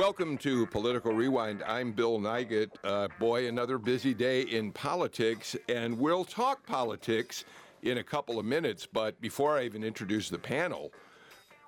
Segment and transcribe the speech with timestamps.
[0.00, 1.62] Welcome to Political Rewind.
[1.64, 2.70] I'm Bill Nigut.
[2.82, 7.44] Uh, boy, another busy day in politics, and we'll talk politics
[7.82, 8.88] in a couple of minutes.
[8.90, 10.90] But before I even introduce the panel,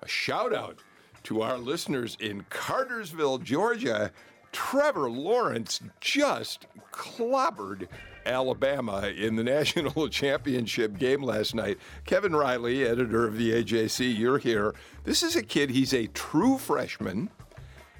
[0.01, 0.79] a shout out
[1.25, 4.11] to our listeners in Cartersville, Georgia.
[4.51, 7.87] Trevor Lawrence just clobbered
[8.25, 11.77] Alabama in the national championship game last night.
[12.05, 14.73] Kevin Riley, editor of the AJC, you're here.
[15.03, 17.29] This is a kid, he's a true freshman.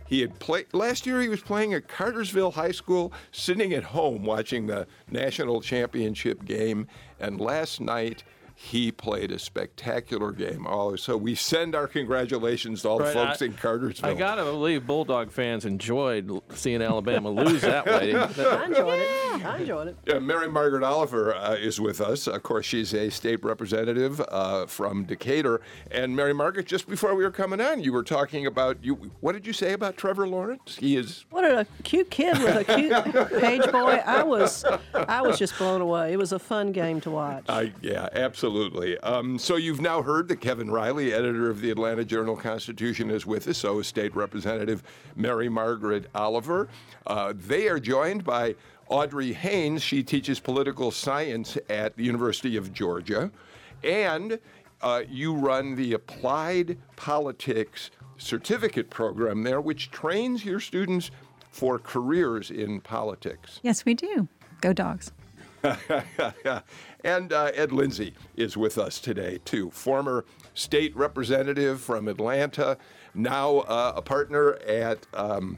[0.06, 1.22] He had played last year.
[1.22, 6.88] He was playing at Cartersville High School, sitting at home watching the national championship game.
[7.20, 8.24] And last night,
[8.64, 10.66] he played a spectacular game.
[10.66, 14.10] Oh, so we send our congratulations to all the folks I- in Cartersville.
[14.10, 18.16] I gotta believe Bulldog fans enjoyed seeing Alabama lose that way.
[18.16, 19.46] I enjoyed it.
[19.46, 19.98] I enjoyed it.
[20.08, 22.26] Yeah, Mary Margaret Oliver uh, is with us.
[22.26, 25.60] Of course, she's a state representative uh, from Decatur.
[25.92, 29.12] And Mary Margaret, just before we were coming on, you were talking about you.
[29.20, 30.78] What did you say about Trevor Lawrence?
[30.78, 34.02] He is What a cute kid with a cute page boy.
[34.06, 36.14] I was, I was just blown away.
[36.14, 37.44] It was a fun game to watch.
[37.50, 38.53] I, yeah, absolutely.
[39.02, 43.26] Um, so you've now heard that Kevin Riley, editor of the Atlanta Journal Constitution, is
[43.26, 43.58] with us.
[43.58, 44.84] So is State Representative
[45.16, 46.70] Mary Margaret Oliver.
[47.08, 48.56] Uh, they are joined by
[48.90, 49.82] Audrey Haynes.
[49.82, 53.32] She teaches political science at the University of Georgia,
[53.84, 54.40] and
[54.82, 61.10] uh, you run the Applied Politics Certificate Program there, which trains your students
[61.50, 63.60] for careers in politics.
[63.64, 64.28] Yes, we do.
[64.62, 65.12] Go dogs.
[67.04, 69.70] and uh, Ed Lindsay is with us today, too.
[69.72, 72.78] Former state representative from Atlanta,
[73.14, 75.58] now uh, a partner at um,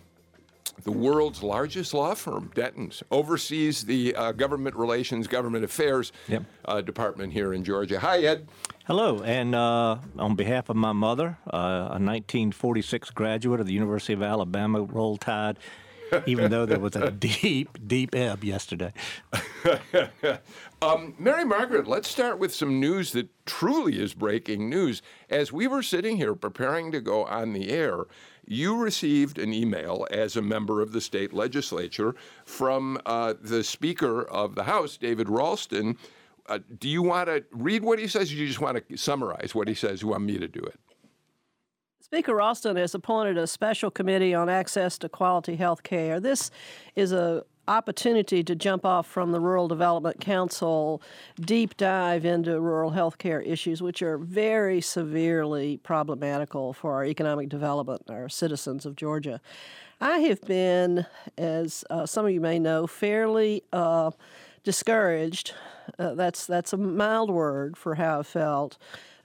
[0.83, 6.43] the world's largest law firm, Dentons, oversees the uh, government relations, government affairs Yep.
[6.65, 7.99] uh, department here in Georgia.
[7.99, 8.47] Hi, Ed.
[8.85, 14.13] Hello, and uh, on behalf of my mother, uh, a 1946 graduate of the University
[14.13, 15.57] of Alabama, Roll Tide,
[16.25, 18.93] even though there was a deep, deep ebb yesterday.
[20.81, 25.01] Um, Mary Margaret, let's start with some news that truly is breaking news.
[25.29, 28.05] As we were sitting here preparing to go on the air,
[28.45, 32.13] you received an email as a member of the state legislature
[32.45, 35.97] from uh, the Speaker of the House, David Ralston.
[36.47, 38.97] Uh, do you want to read what he says, or do you just want to
[38.97, 40.03] summarize what he says?
[40.03, 40.79] You want me to do it?
[42.05, 46.19] Speaker Ralston has appointed a special committee on access to quality health care.
[46.19, 46.51] This
[46.95, 51.01] is a opportunity to jump off from the Rural Development Council
[51.41, 57.49] deep dive into rural health care issues, which are very severely problematical for our economic
[57.49, 59.41] development, our citizens of Georgia.
[59.99, 61.07] I have been,
[61.39, 64.11] as uh, some of you may know, fairly uh,
[64.63, 65.55] discouraged.
[65.97, 68.77] Uh, that's that's a mild word for how I felt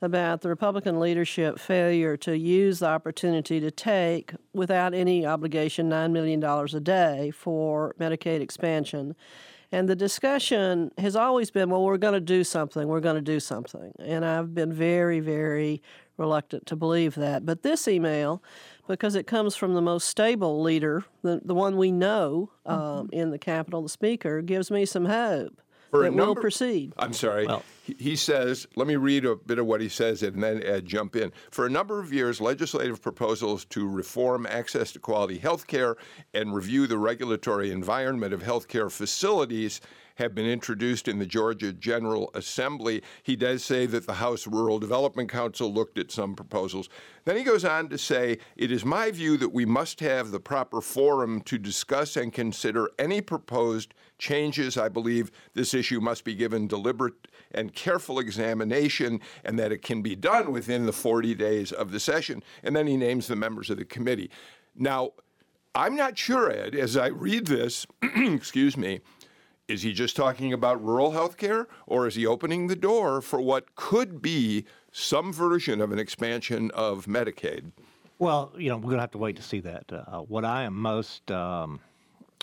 [0.03, 6.11] about the Republican leadership failure to use the opportunity to take, without any obligation, $9
[6.11, 9.15] million a day for Medicaid expansion.
[9.73, 13.21] And the discussion has always been, well, we're going to do something, we're going to
[13.21, 13.93] do something.
[14.01, 15.83] And I've been very, very
[16.17, 17.47] reluctant to believe that.
[17.47, 18.43] But this email,
[18.89, 23.31] because it comes from the most stable leader, the, the one we know um, in
[23.31, 25.61] the Capitol, the Speaker, gives me some hope
[25.91, 26.93] For that we'll proceed.
[26.99, 27.47] I'm sorry.
[27.47, 27.63] Well-
[27.99, 31.33] he, says, let me read a bit of what he says and then jump in.
[31.51, 35.97] For a number of years, legislative proposals to reform access to quality health care
[36.35, 39.81] and review the regulatory environment of healthcare facilities
[40.21, 43.03] have been introduced in the Georgia General Assembly.
[43.23, 46.91] He does say that the House Rural Development Council looked at some proposals.
[47.25, 50.39] Then he goes on to say, It is my view that we must have the
[50.39, 54.77] proper forum to discuss and consider any proposed changes.
[54.77, 60.03] I believe this issue must be given deliberate and careful examination and that it can
[60.03, 62.43] be done within the 40 days of the session.
[62.63, 64.31] And then he names the members of the committee.
[64.77, 65.13] Now,
[65.75, 69.01] I'm not sure, Ed, as I read this, excuse me,
[69.71, 73.41] is he just talking about rural health care or is he opening the door for
[73.41, 77.71] what could be some version of an expansion of Medicaid?
[78.19, 79.85] Well, you know, we're going to have to wait to see that.
[79.91, 81.81] Uh, what I am most um,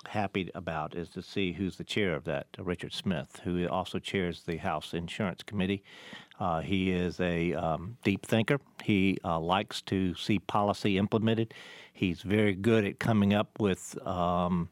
[0.08, 4.00] happy about is to see who's the chair of that, uh, Richard Smith, who also
[4.00, 5.84] chairs the House Insurance Committee.
[6.40, 8.60] Uh, he is a um, deep thinker.
[8.84, 11.54] He uh, likes to see policy implemented.
[11.92, 14.70] He's very good at coming up with um,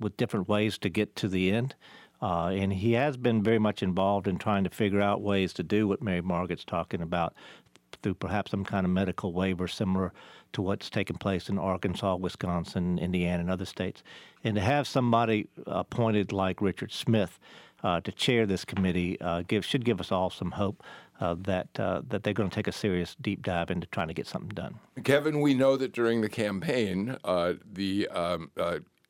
[0.00, 1.74] with different ways to get to the end.
[2.22, 5.62] Uh, and he has been very much involved in trying to figure out ways to
[5.62, 7.34] do what Mary Margaret's talking about
[8.02, 10.12] through perhaps some kind of Medicaid waiver similar
[10.52, 14.02] to what's taken place in Arkansas, Wisconsin, Indiana, and other states.
[14.44, 17.38] And to have somebody appointed like Richard Smith
[17.82, 20.82] uh, to chair this committee uh, give, should give us all some hope
[21.20, 24.14] uh, that uh, that they're going to take a serious deep dive into trying to
[24.14, 24.78] get something done.
[25.04, 28.50] Kevin, we know that during the campaign, uh, the um,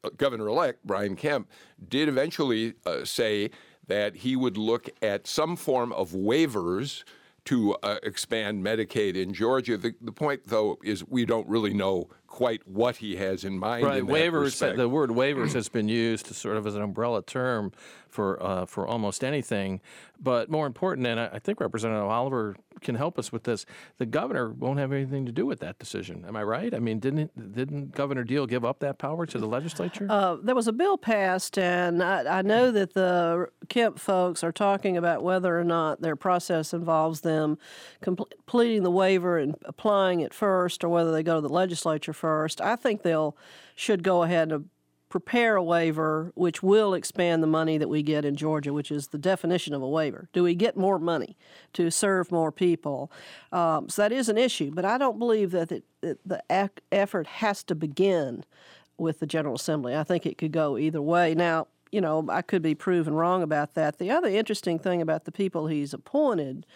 [0.04, 1.48] uh, governor-elect Brian Kemp
[1.88, 2.74] did eventually
[3.04, 3.50] say
[3.86, 7.04] that he would look at some form of waivers
[7.46, 9.76] to uh, expand Medicaid in Georgia.
[9.76, 13.84] The, the, point, though, is we don't really know quite what he has in mind.
[13.84, 14.44] Right, in waivers.
[14.44, 14.78] Respect.
[14.78, 17.72] The word waivers has been used to sort of as an umbrella term
[18.08, 19.80] for uh, for almost anything.
[20.22, 23.64] But more important, and I think Representative Oliver can help us with this.
[23.96, 26.24] The governor won't have anything to do with that decision.
[26.26, 26.74] Am I right?
[26.74, 30.06] I mean, didn't didn't Governor Deal give up that power to the legislature?
[30.10, 34.52] Uh, there was a bill passed, and I, I know that the Kemp folks are
[34.52, 37.56] talking about whether or not their process involves them
[38.02, 42.60] completing the waiver and applying it first, or whether they go to the legislature first.
[42.60, 43.36] I think they'll
[43.74, 44.68] should go ahead and
[45.08, 49.08] prepare a waiver which will expand the money that we get in Georgia, which is
[49.08, 50.28] the definition of a waiver.
[50.32, 51.36] Do we get more money
[51.72, 53.10] to serve more people?
[53.50, 57.26] Um, so that is an issue, but I don't believe that it, the ac- effort
[57.26, 58.44] has to begin
[58.98, 59.96] with the General Assembly.
[59.96, 61.34] I think it could go either way.
[61.34, 63.98] Now, you know, I could be proven wrong about that.
[63.98, 66.66] The other interesting thing about the people he's appointed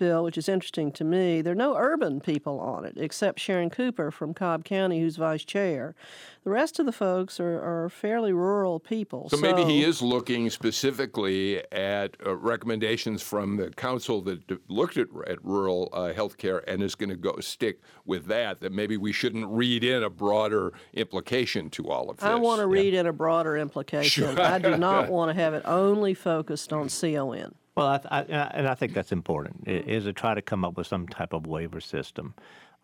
[0.00, 3.70] bill, which is interesting to me, there are no urban people on it except Sharon
[3.70, 5.94] Cooper from Cobb County, who's vice chair.
[6.42, 9.28] The rest of the folks are, are fairly rural people.
[9.28, 14.56] So, so, maybe he is looking specifically at uh, recommendations from the council that d-
[14.68, 18.60] looked at, at rural uh, health care and is going to go stick with that,
[18.60, 22.24] that maybe we shouldn't read in a broader implication to all of this.
[22.24, 22.82] I want to yeah.
[22.82, 24.34] read in a broader implication.
[24.34, 24.40] Sure.
[24.40, 27.54] I do not want to have it only focused on CON.
[27.80, 28.22] Well, I, I,
[28.52, 31.46] and I think that's important, is to try to come up with some type of
[31.46, 32.34] waiver system.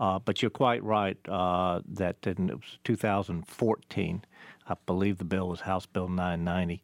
[0.00, 4.24] Uh, but you're quite right uh, that in 2014,
[4.66, 6.82] I believe the bill was House Bill 990,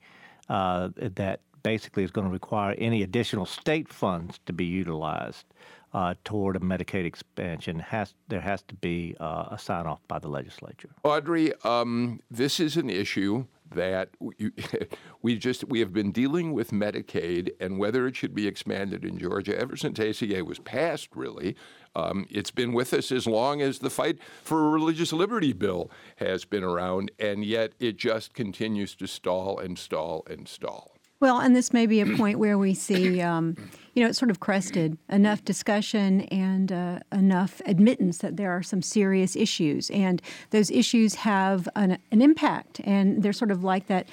[0.51, 5.47] uh, that basically is going to require any additional state funds to be utilized
[5.95, 7.79] uh, toward a Medicaid expansion.
[7.79, 10.91] Has there has to be uh, a sign off by the legislature.
[11.03, 14.11] Audrey, um, this is an issue that
[15.23, 19.19] we, just we have been dealing with Medicaid and whether it should be expanded in
[19.19, 21.11] Georgia ever since ACA was passed.
[21.15, 21.57] Really,
[21.95, 25.91] um, it's been with us as long as the fight for a religious liberty bill
[26.17, 30.97] has been around, and yet it just continues to stall and stall and stall.
[31.23, 33.55] Well, and this may be a point where we see, um,
[33.95, 34.99] you know, it's sort of crested.
[35.09, 40.21] Enough discussion and uh, enough admittance that there are some serious issues, and
[40.51, 44.09] those issues have an, an impact, and they're sort of like that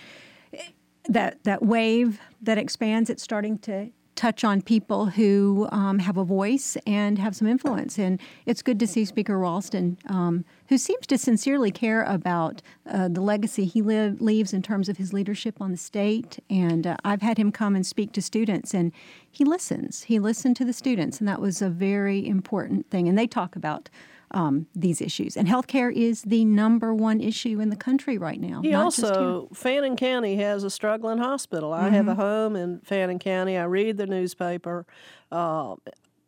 [1.07, 3.09] that that wave that expands.
[3.09, 3.89] It's starting to
[4.19, 7.98] touch on people who um, have a voice and have some influence.
[7.98, 13.07] And it's good to see Speaker Ralston, um, who seems to sincerely care about uh,
[13.07, 16.38] the legacy he live, leaves in terms of his leadership on the state.
[16.50, 18.92] And uh, I've had him come and speak to students, and
[19.31, 20.04] he listens.
[20.04, 23.07] He listened to the students, and that was a very important thing.
[23.07, 23.88] And they talk about
[24.31, 25.35] um, these issues.
[25.35, 28.61] And healthcare is the number one issue in the country right now.
[28.61, 31.73] He also, Fannin County has a struggling hospital.
[31.73, 31.95] I mm-hmm.
[31.95, 32.21] have a mm-hmm.
[32.21, 33.57] home in Fannin County.
[33.57, 34.85] I read the newspaper.
[35.31, 35.75] Uh,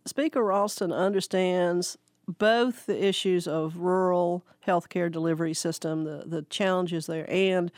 [0.06, 1.98] Speaker Ralston understands
[2.28, 7.72] both the issues of rural healthcare delivery system, the, the challenges there, and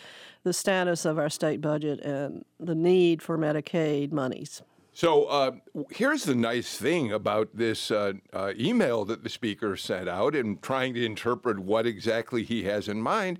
[0.44, 4.62] the status of our state budget and the need for Medicaid monies.
[4.94, 5.52] So uh,
[5.90, 10.62] here's the nice thing about this uh, uh, email that the speaker sent out and
[10.62, 13.40] trying to interpret what exactly he has in mind.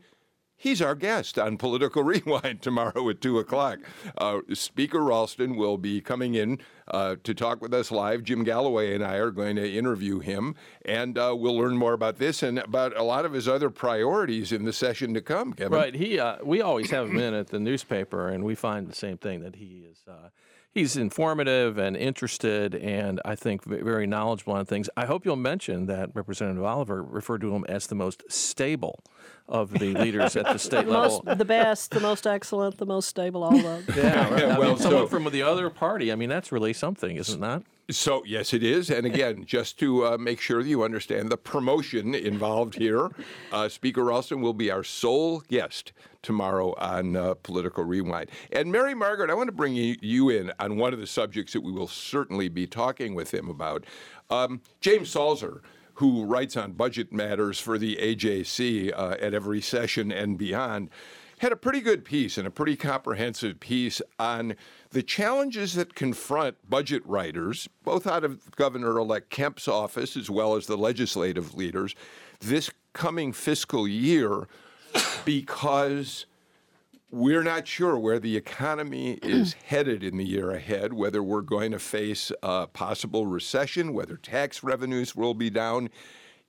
[0.56, 3.80] He's our guest on Political Rewind tomorrow at 2 o'clock.
[4.18, 8.24] Uh, speaker Ralston will be coming in uh, to talk with us live.
[8.24, 10.56] Jim Galloway and I are going to interview him,
[10.86, 14.52] and uh, we'll learn more about this and about a lot of his other priorities
[14.52, 15.78] in the session to come, Kevin.
[15.78, 15.94] Right.
[15.94, 19.42] He, we always have him in at the newspaper, and we find the same thing
[19.42, 20.00] that he is
[20.74, 24.90] he's informative and interested, and I think very knowledgeable on things.
[24.98, 29.04] I hope you'll mention that Representative Oliver referred to him as the most stable
[29.48, 31.22] of the leaders at the state level.
[31.26, 33.96] Most, the best, the most excellent, the most stable, all of them.
[33.96, 34.40] Yeah, right.
[34.42, 36.12] yeah well, mean, someone so, from the other party.
[36.12, 37.64] I mean, that's really something, isn't that?
[37.92, 38.90] So, yes, it is.
[38.90, 43.10] And again, just to uh, make sure that you understand the promotion involved here,
[43.52, 48.30] uh, Speaker Ralston will be our sole guest tomorrow on uh, Political Rewind.
[48.54, 51.62] And Mary Margaret, I want to bring you in on one of the subjects that
[51.62, 53.86] we will certainly be talking with him about.
[54.30, 55.60] Um, James Salzer
[55.96, 60.90] who writes on budget matters for the AJC uh, at every session and beyond,
[61.40, 64.56] had a pretty good piece and a pretty comprehensive piece on
[64.92, 70.56] the challenges that confront budget writers, both out of Governor elect Kemp's office as well
[70.56, 71.96] as the legislative leaders,
[72.40, 74.48] this coming fiscal year
[75.26, 76.26] because
[77.14, 81.72] we're not sure where the economy is headed in the year ahead, whether we're going
[81.72, 85.90] to face a possible recession, whether tax revenues will be down.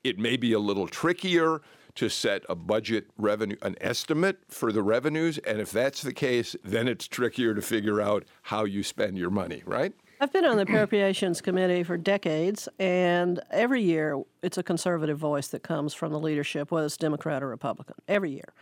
[0.03, 1.61] It may be a little trickier
[1.97, 5.37] to set a budget revenue, an estimate for the revenues.
[5.37, 9.31] And if that's the case, then it's trickier to figure out how you spend your
[9.31, 9.93] money, right?
[10.19, 15.49] I've been on the Appropriations Committee for decades, and every year it's a conservative voice
[15.49, 18.55] that comes from the leadership, whether it's Democrat or Republican, every year.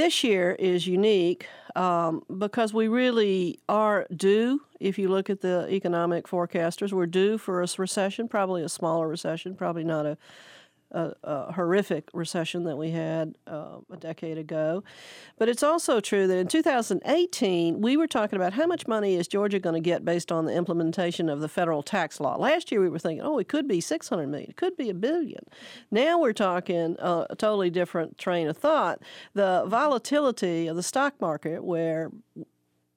[0.00, 5.66] This year is unique um, because we really are due, if you look at the
[5.68, 10.16] economic forecasters, we're due for a recession, probably a smaller recession, probably not a
[10.92, 14.82] a, a horrific recession that we had uh, a decade ago.
[15.38, 19.28] But it's also true that in 2018, we were talking about how much money is
[19.28, 22.36] Georgia going to get based on the implementation of the federal tax law.
[22.36, 24.94] Last year, we were thinking, oh, it could be 600 million, it could be a
[24.94, 25.44] billion.
[25.90, 29.00] Now we're talking uh, a totally different train of thought.
[29.34, 32.10] The volatility of the stock market, where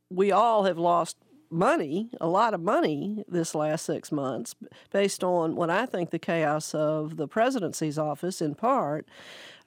[0.10, 1.18] we all have lost
[1.54, 4.56] money, a lot of money this last six months,
[4.92, 9.08] based on what I think the chaos of the presidency's office in part.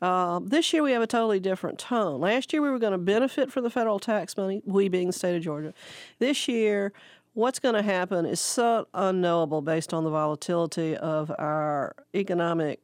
[0.03, 2.21] Uh, this year we have a totally different tone.
[2.21, 5.13] Last year we were going to benefit from the federal tax money, we being the
[5.13, 5.73] state of Georgia.
[6.19, 6.93] This year,
[7.33, 12.81] what's going to happen is so unknowable based on the volatility of our economic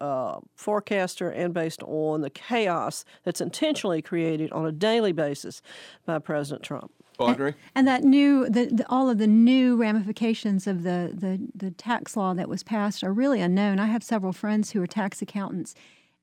[0.00, 5.62] uh, forecaster and based on the chaos that's intentionally created on a daily basis
[6.04, 6.92] by President Trump.
[7.18, 7.50] Audrey?
[7.50, 11.70] And, and that new, the, the, all of the new ramifications of the, the, the
[11.70, 13.78] tax law that was passed are really unknown.
[13.78, 15.74] I have several friends who are tax accountants,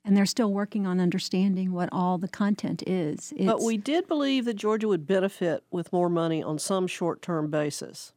[0.03, 3.33] and they're still working on understanding what all the content is.
[3.35, 7.21] It's, but we did believe that Georgia would benefit with more money on some short
[7.21, 8.13] term basis.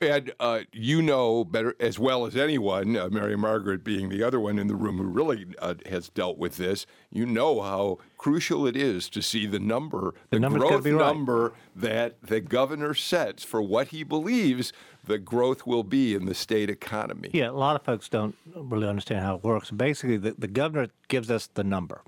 [0.00, 4.40] And uh, you know better as well as anyone, uh, Mary Margaret being the other
[4.40, 6.86] one in the room who really uh, has dealt with this.
[7.10, 10.94] You know how crucial it is to see the number, the, the growth right.
[10.94, 14.72] number that the governor sets for what he believes
[15.06, 17.30] the growth will be in the state economy.
[17.32, 19.70] Yeah, a lot of folks don't really understand how it works.
[19.70, 22.02] Basically, the, the governor gives us the number.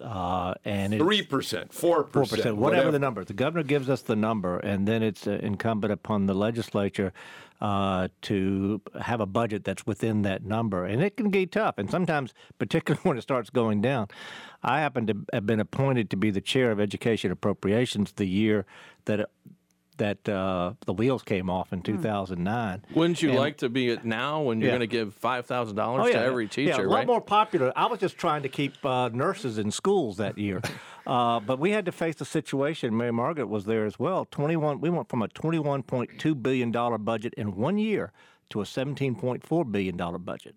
[0.00, 3.24] Uh, and three percent, four percent, whatever the number.
[3.24, 7.14] The governor gives us the number, and then it's uh, incumbent upon the legislature
[7.62, 10.84] uh, to have a budget that's within that number.
[10.84, 14.08] And it can get tough, and sometimes, particularly when it starts going down.
[14.62, 18.66] I happen to have been appointed to be the chair of education appropriations the year
[19.06, 19.30] that
[19.98, 22.84] that uh, the wheels came off in 2009.
[22.94, 24.72] Wouldn't you and, like to be it now when you're yeah.
[24.72, 26.82] going to give five thousand oh, dollars to every teacher?
[26.82, 27.06] Yeah, a lot right?
[27.06, 27.72] more popular.
[27.76, 30.60] I was just trying to keep uh, nurses in schools that year,
[31.06, 32.96] uh, but we had to face the situation.
[32.96, 34.26] Mary Margaret was there as well.
[34.30, 34.80] 21.
[34.80, 38.12] We went from a 21.2 billion dollar budget in one year
[38.50, 40.56] to a 17.4 billion dollar budget.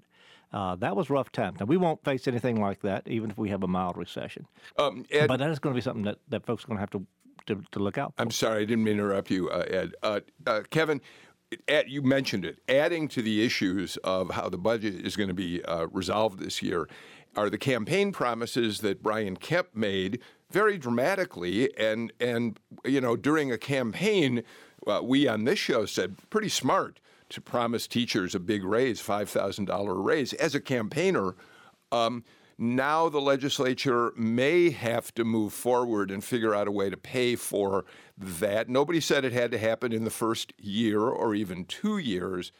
[0.51, 1.59] Uh, that was rough times.
[1.59, 4.47] Now we won't face anything like that, even if we have a mild recession.
[4.77, 6.81] Um, Ed, but that is going to be something that, that folks are going to
[6.81, 7.05] have to
[7.49, 8.21] to, to look out for.
[8.21, 9.93] I'm sorry, I didn't mean to interrupt you, uh, Ed.
[10.01, 11.01] Uh, uh, Kevin,
[11.67, 12.59] Ed, you mentioned it.
[12.69, 16.61] Adding to the issues of how the budget is going to be uh, resolved this
[16.61, 16.87] year
[17.35, 20.19] are the campaign promises that Brian Kemp made
[20.51, 24.43] very dramatically, and and you know during a campaign,
[24.87, 29.29] uh, we on this show said pretty smart to promise teachers a big raise, five
[29.29, 30.33] thousand dollar raise.
[30.33, 31.35] As a campaigner.
[31.91, 32.23] Um,
[32.59, 37.37] now the legislature may have to move forward and figure out a way to pay
[37.37, 37.85] for
[38.17, 38.67] that.
[38.67, 42.51] Nobody said it had to happen in the first year or even two years,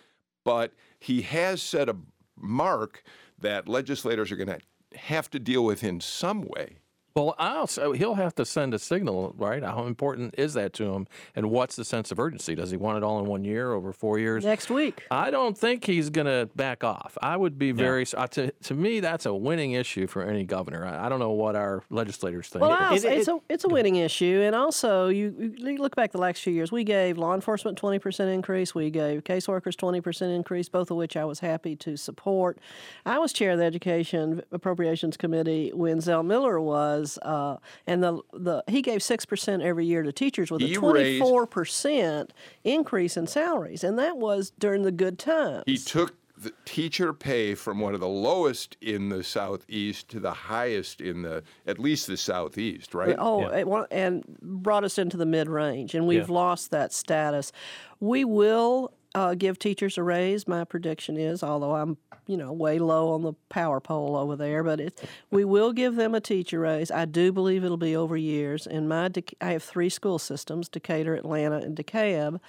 [0.45, 1.97] but he has set a
[2.37, 3.03] mark
[3.37, 6.77] that legislators are going to have to deal with in some way.
[7.15, 9.63] Well, also, he'll have to send a signal, right?
[9.63, 11.07] How important is that to him?
[11.35, 12.55] And what's the sense of urgency?
[12.55, 14.45] Does he want it all in one year, over four years?
[14.45, 15.05] Next week.
[15.11, 17.17] I don't think he's going to back off.
[17.21, 18.21] I would be very, yeah.
[18.21, 20.85] uh, to, to me, that's a winning issue for any governor.
[20.85, 22.61] I, I don't know what our legislators think.
[22.61, 24.41] Well, it, it, it's, a, it's a winning issue.
[24.43, 28.33] And also, you, you, look back the last few years, we gave law enforcement 20%
[28.33, 32.59] increase, we gave caseworkers 20% increase, both of which I was happy to support.
[33.05, 36.98] I was chair of the Education Appropriations Committee when Zell Miller was.
[37.21, 41.19] Uh, and the the he gave six percent every year to teachers with a twenty
[41.19, 45.63] four percent increase in salaries, and that was during the good times.
[45.65, 50.31] He took the teacher pay from one of the lowest in the southeast to the
[50.31, 53.15] highest in the at least the southeast, right?
[53.19, 53.85] Oh, yeah.
[53.91, 56.33] and brought us into the mid range, and we've yeah.
[56.33, 57.51] lost that status.
[57.99, 60.47] We will uh, give teachers a raise.
[60.47, 61.97] My prediction is, although I'm
[62.27, 65.95] you know way low on the power pole over there, but it, we will give
[65.95, 66.91] them a teacher raise.
[66.91, 68.67] I do believe it'll be over years.
[68.67, 69.09] And my
[69.41, 72.39] I have three school systems: Decatur, Atlanta, and DeKalb,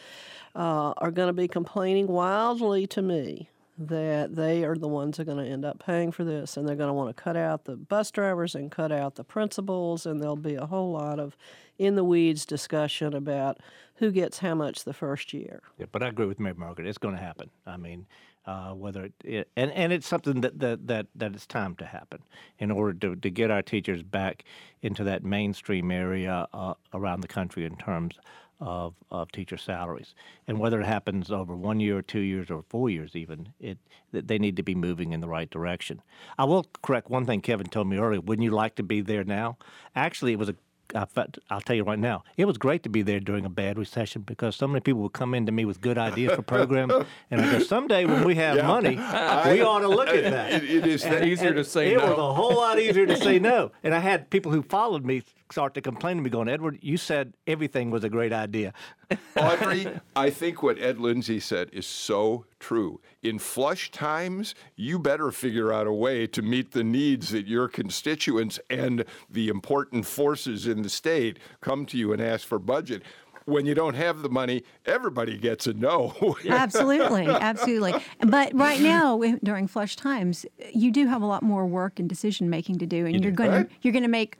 [0.55, 3.49] uh, are going to be complaining wildly to me
[3.81, 6.69] that they are the ones that are going to end up paying for this and
[6.69, 10.05] they're going to want to cut out the bus drivers and cut out the principals
[10.05, 11.35] and there'll be a whole lot of
[11.79, 13.59] in the weeds discussion about
[13.95, 15.63] who gets how much the first year.
[15.79, 16.87] Yeah, but I agree with Mary Margaret.
[16.87, 17.49] It's going to happen.
[17.67, 18.07] I mean,
[18.45, 21.85] uh, whether it, it, and and it's something that, that that that it's time to
[21.85, 22.23] happen
[22.59, 24.45] in order to to get our teachers back
[24.83, 28.19] into that mainstream area uh, around the country in terms
[28.61, 30.15] of, of teacher salaries.
[30.47, 33.79] And whether it happens over one year or two years or four years even, it
[34.13, 36.03] they need to be moving in the right direction.
[36.37, 38.21] I will correct one thing Kevin told me earlier.
[38.21, 39.57] Wouldn't you like to be there now?
[39.95, 40.57] Actually, it was a
[40.95, 44.23] I'll tell you right now, it was great to be there during a bad recession
[44.23, 46.93] because so many people would come into me with good ideas for programs,
[47.31, 48.67] and I go, someday when we have yeah.
[48.67, 50.53] money, I, we ought to look at that.
[50.53, 52.05] it, it is and, easier to say it no.
[52.05, 55.05] It was a whole lot easier to say no, and I had people who followed
[55.05, 58.73] me start to complain to me, going, "Edward, you said everything was a great idea."
[59.37, 63.01] Audrey, I think what Ed Lindsay said is so true.
[63.23, 67.69] In flush times, you better figure out a way to meet the needs that your
[67.69, 73.03] constituents and the important forces in the state come to you and ask for budget
[73.51, 76.15] when you don't have the money, everybody gets a no.
[76.49, 77.95] absolutely, absolutely.
[78.21, 82.49] But right now, during flush times, you do have a lot more work and decision
[82.49, 83.69] making to do, and you are going right?
[83.69, 84.37] to you're going to make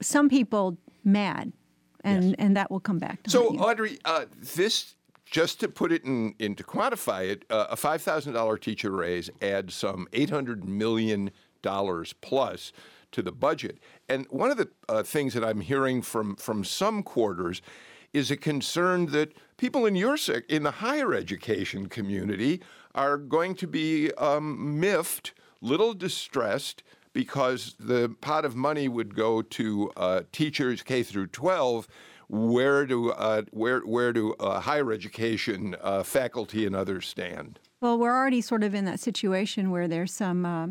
[0.00, 1.52] some people mad,
[2.04, 2.34] and yes.
[2.38, 3.22] and that will come back.
[3.24, 7.66] to So, Audrey, uh, this just to put it in, in to quantify it, uh,
[7.70, 11.30] a five thousand dollar teacher raise adds some eight hundred million
[11.62, 12.72] dollars plus
[13.12, 13.78] to the budget.
[14.08, 17.62] And one of the uh, things that I'm hearing from from some quarters
[18.12, 20.16] is a concern that people in your
[20.48, 22.62] in the higher education community
[22.94, 26.82] are going to be um, miffed, little distressed
[27.16, 31.88] because the pot of money would go to uh, teachers K through 12.
[32.28, 37.58] Where do uh, where where do uh, higher education uh, faculty and others stand?
[37.80, 40.66] Well, we're already sort of in that situation where there's some uh,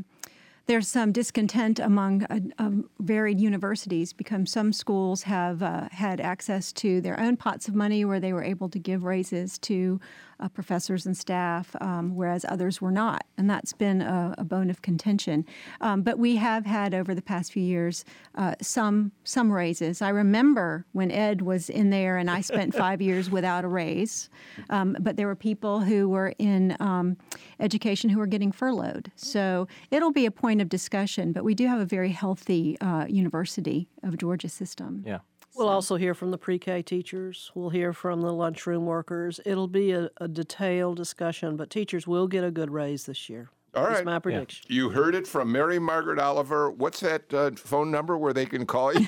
[0.68, 6.72] there's some discontent among uh, um, varied universities because some schools have uh, had access
[6.74, 10.00] to their own pots of money where they were able to give raises to
[10.40, 13.26] uh, professors and staff, um, whereas others were not.
[13.38, 15.46] And that's been a, a bone of contention.
[15.82, 20.02] Um, but we have had over the past few years uh, some some raises.
[20.02, 24.30] I remember when Ed was in there and I spent five years without a raise.
[24.70, 27.18] Um, but there were people who were in um,
[27.60, 29.12] education who were getting furloughed.
[29.16, 31.32] So it'll be a point of discussion.
[31.32, 35.04] But we do have a very healthy uh, University of Georgia system.
[35.06, 35.20] Yeah.
[35.56, 37.52] We'll also hear from the pre K teachers.
[37.56, 39.40] We'll hear from the lunchroom workers.
[39.46, 43.50] It'll be a, a, detailed discussion, but teachers will get a good raise this year.
[43.74, 43.94] All right.
[43.94, 44.66] That's my prediction.
[44.70, 44.76] Yeah.
[44.76, 46.72] You heard it from Mary Margaret Oliver.
[46.72, 49.06] What's that uh, phone number where they can call you?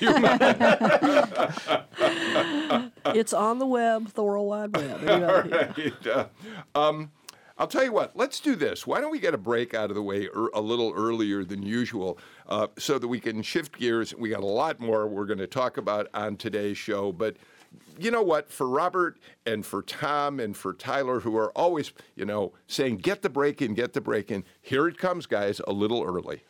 [3.14, 5.08] it's on the web, the World Wide Web.
[5.08, 6.06] All right.
[6.06, 6.26] Uh,
[6.74, 7.10] um,
[7.58, 8.86] I'll tell you what, let's do this.
[8.86, 11.60] Why don't we get a break out of the way er, a little earlier than
[11.60, 14.14] usual uh, so that we can shift gears?
[14.14, 17.36] We got a lot more we're going to talk about on today's show, but
[17.98, 18.48] you know what?
[18.48, 23.22] For Robert and for Tom and for Tyler, who are always, you know, saying, get
[23.22, 26.44] the break in, get the break in, here it comes, guys, a little early.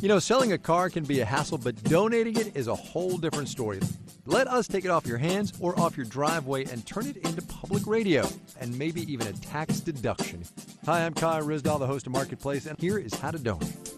[0.00, 3.18] You know, selling a car can be a hassle, but donating it is a whole
[3.18, 3.80] different story.
[4.24, 7.42] Let us take it off your hands or off your driveway and turn it into
[7.42, 8.26] public radio
[8.58, 10.42] and maybe even a tax deduction.
[10.86, 13.92] Hi, I'm Kai Ryssdal, the host of Marketplace, and here is how to donate.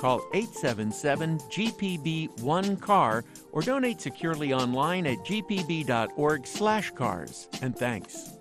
[0.00, 7.48] Call 877 GPB 1 car or donate securely online at gpb.org/cars.
[7.62, 8.37] And thanks.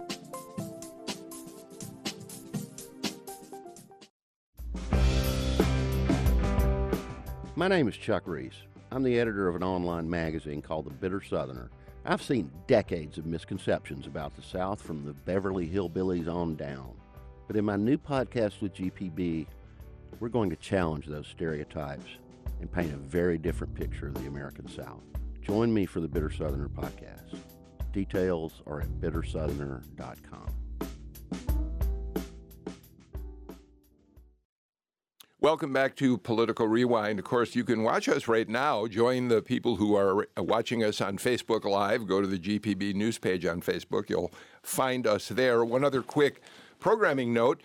[7.57, 8.61] My name is Chuck Reece.
[8.91, 11.71] I'm the editor of an online magazine called The Bitter Southerner.
[12.05, 16.93] I've seen decades of misconceptions about the South from the Beverly Hillbillies on down.
[17.47, 19.47] But in my new podcast with GPB,
[20.19, 22.05] we're going to challenge those stereotypes
[22.61, 25.01] and paint a very different picture of the American South.
[25.41, 27.39] Join me for the Bitter Southerner podcast.
[27.91, 31.66] Details are at bittersoutherner.com.
[35.39, 37.19] Welcome back to Political Rewind.
[37.19, 38.87] Of course, you can watch us right now.
[38.87, 42.07] Join the people who are watching us on Facebook Live.
[42.07, 44.09] Go to the GPB news page on Facebook.
[44.09, 44.31] You'll
[44.63, 45.63] find us there.
[45.63, 46.41] One other quick
[46.79, 47.61] programming note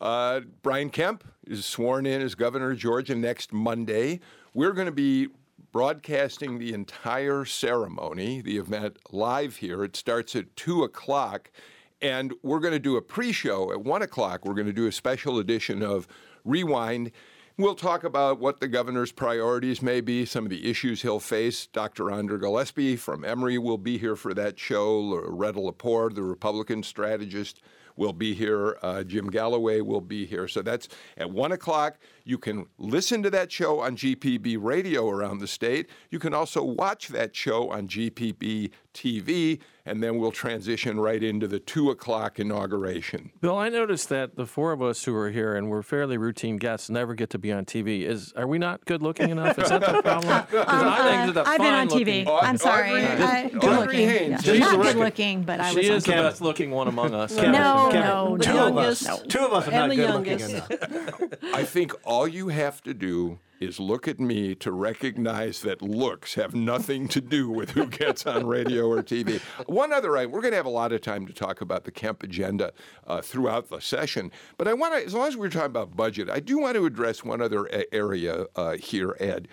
[0.00, 4.18] uh, Brian Kemp is sworn in as governor of Georgia next Monday.
[4.52, 5.28] We're going to be
[5.70, 9.84] broadcasting the entire ceremony, the event live here.
[9.84, 11.52] It starts at 2 o'clock,
[12.00, 14.44] and we're going to do a pre show at 1 o'clock.
[14.44, 16.08] We're going to do a special edition of
[16.44, 17.12] Rewind.
[17.58, 21.66] We'll talk about what the governor's priorities may be, some of the issues he'll face.
[21.66, 22.10] Dr.
[22.10, 24.98] Andra Gillespie from Emory will be here for that show.
[24.98, 27.60] Loretta Lepore, the Republican strategist,
[27.96, 28.78] will be here.
[28.82, 30.48] Uh, Jim Galloway will be here.
[30.48, 31.98] So that's at 1 o'clock.
[32.24, 35.88] You can listen to that show on GPB radio around the state.
[36.10, 41.48] You can also watch that show on GPB TV, and then we'll transition right into
[41.48, 43.32] the 2 o'clock inauguration.
[43.40, 46.56] Bill, I noticed that the four of us who are here and we're fairly routine
[46.56, 48.02] guests never get to be on TV.
[48.04, 49.58] Is Are we not good looking enough?
[49.58, 50.46] Is that the problem?
[50.46, 52.42] 'Cause I um, think that the I've been on fine-looking- TV.
[52.42, 52.90] I'm oh, sorry.
[52.90, 54.08] Audrey- I, good Audrey looking.
[54.08, 54.46] Haynes.
[54.46, 54.58] Yeah.
[54.58, 54.98] Not the good record.
[55.00, 57.34] looking, but I She was is on the best looking one among us.
[57.34, 58.68] Kevin, No, Kevin, no, two no.
[58.68, 61.54] of us, youngest two of us are and not the good looking enough.
[61.54, 66.34] I think all you have to do is look at me to recognize that looks
[66.34, 69.40] have nothing to do with who gets on radio or TV.
[69.66, 71.90] One other item, we're going to have a lot of time to talk about the
[71.90, 72.72] Kemp agenda
[73.06, 76.28] uh, throughout the session, but I want to, as long as we're talking about budget,
[76.28, 79.48] I do want to address one other area uh, here, Ed.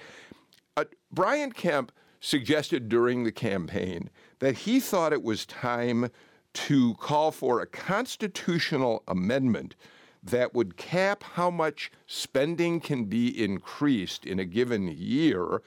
[0.75, 6.09] Uh, Brian Kemp suggested during the campaign that he thought it was time
[6.53, 9.75] to call for a constitutional amendment
[10.21, 15.61] that would cap how much spending can be increased in a given year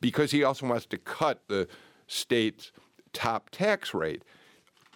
[0.00, 1.68] because he also wants to cut the
[2.06, 2.72] state's
[3.12, 4.22] top tax rate.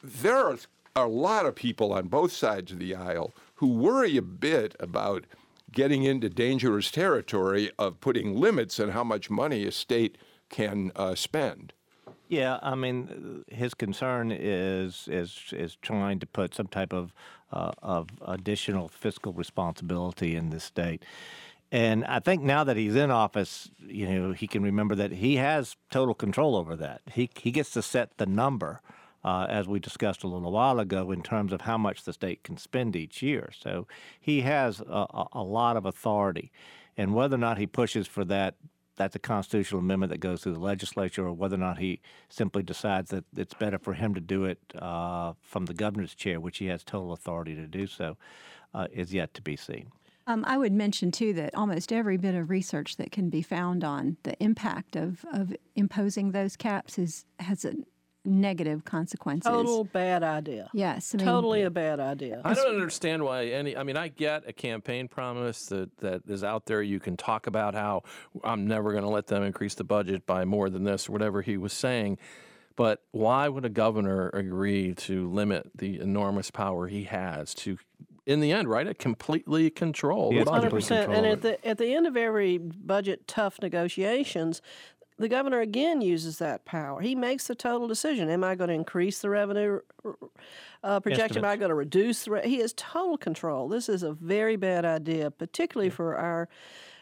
[0.02, 0.56] There are
[0.96, 5.24] a lot of people on both sides of the aisle who worry a bit about
[5.70, 10.16] getting into dangerous territory of putting limits on how much money a state
[10.48, 11.72] can uh, spend.
[12.28, 17.14] Yeah, I mean, his concern is is is trying to put some type of
[17.50, 21.04] uh, of additional fiscal responsibility in the state.
[21.72, 25.36] And I think now that he's in office, you know, he can remember that he
[25.36, 27.00] has total control over that.
[27.12, 28.82] He he gets to set the number,
[29.24, 32.42] uh, as we discussed a little while ago, in terms of how much the state
[32.44, 33.50] can spend each year.
[33.58, 33.86] So
[34.20, 36.50] he has a, a, a lot of authority,
[36.96, 38.54] and whether or not he pushes for that
[38.98, 42.62] that's a constitutional amendment that goes through the legislature, or whether or not he simply
[42.62, 46.58] decides that it's better for him to do it uh, from the governor's chair, which
[46.58, 48.16] he has total authority to do so,
[48.74, 49.90] uh, is yet to be seen.
[50.26, 53.82] Um, I would mention too that almost every bit of research that can be found
[53.82, 57.72] on the impact of, of imposing those caps is has a
[58.28, 59.50] negative consequences.
[59.50, 60.68] Total bad idea.
[60.72, 62.40] Yes, I mean, Totally a bad idea.
[62.44, 63.76] I don't understand why any.
[63.76, 66.82] I mean, I get a campaign promise that, that is out there.
[66.82, 68.02] You can talk about how
[68.44, 71.42] I'm never going to let them increase the budget by more than this or whatever
[71.42, 72.18] he was saying.
[72.76, 77.76] But why would a governor agree to limit the enormous power he has to,
[78.24, 78.86] in the end, right?
[78.86, 80.70] It completely control He the has budget.
[80.70, 81.06] complete Hundred percent.
[81.06, 84.62] control And at the at the end of every budget tough negotiations,
[85.18, 87.00] the governor again uses that power.
[87.00, 88.30] He makes the total decision.
[88.30, 89.80] Am I going to increase the revenue
[90.84, 91.38] uh, projection?
[91.38, 92.30] Am I going to reduce the?
[92.32, 93.68] Re- he has total control.
[93.68, 96.48] This is a very bad idea, particularly for our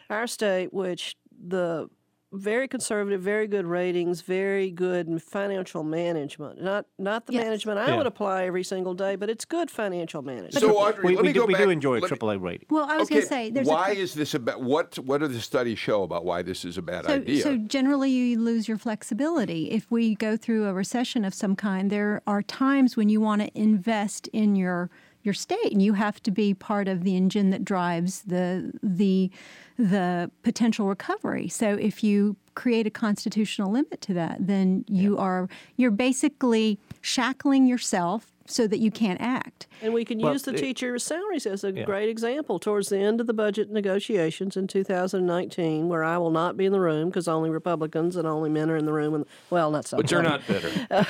[0.09, 1.15] our state, which
[1.47, 1.89] the
[2.37, 6.61] very conservative, very good ratings, very good financial management.
[6.61, 7.43] Not not the Yes.
[7.43, 7.97] management I Yeah.
[7.97, 10.53] would apply every single day, but it's good financial management.
[10.55, 11.63] So, Audrey, we let we me do, go we back.
[11.63, 12.67] do enjoy a let me- AAA rating.
[12.69, 14.61] Well, I was okay, going to say, there's why a, is this about?
[14.61, 17.41] What what do the studies show about why this is a bad so, idea?
[17.41, 19.71] so generally you lose your flexibility.
[19.71, 23.41] If we go through a recession of some kind, there are times when you want
[23.41, 24.89] to invest in your
[25.23, 29.29] your state, and you have to be part of the engine that drives the the
[29.77, 31.47] the potential recovery.
[31.47, 37.67] So if you create a constitutional limit to that, then you are you're basically shackling
[37.67, 39.67] yourself so that you can't act.
[39.81, 42.59] And we can Well, use the it- teacher salaries as a great example.
[42.59, 46.71] Towards the end of the budget negotiations in 2019, where I will not be in
[46.71, 49.13] the room because only Republicans and only men are in the room.
[49.15, 49.97] And well, not so.
[49.97, 50.71] But you're not bitter.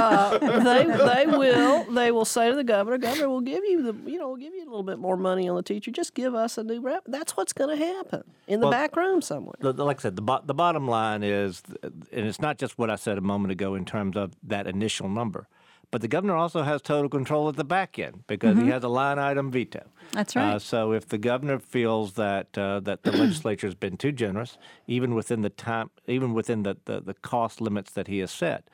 [0.00, 4.10] Uh, they they will they will say to the governor, Governor, we'll give you the
[4.10, 5.90] you know we'll give you a little bit more money on the teacher.
[5.90, 7.02] Just give us a new rep.
[7.06, 9.54] That's what's going to happen in the Well, back room somewhere.
[9.60, 12.96] Like I said, the, bo- the bottom line is, and it's not just what I
[12.96, 15.48] said a moment ago in terms of that initial number,
[15.90, 18.88] but the governor also has total control at the back end because he has a
[18.88, 19.82] line item veto.
[20.12, 20.62] That's Uh, right.
[20.62, 25.14] so if the governor feels that uh, that the legislature has been too generous, even
[25.16, 28.68] within the time, even within the, the, the cost limits that he has set,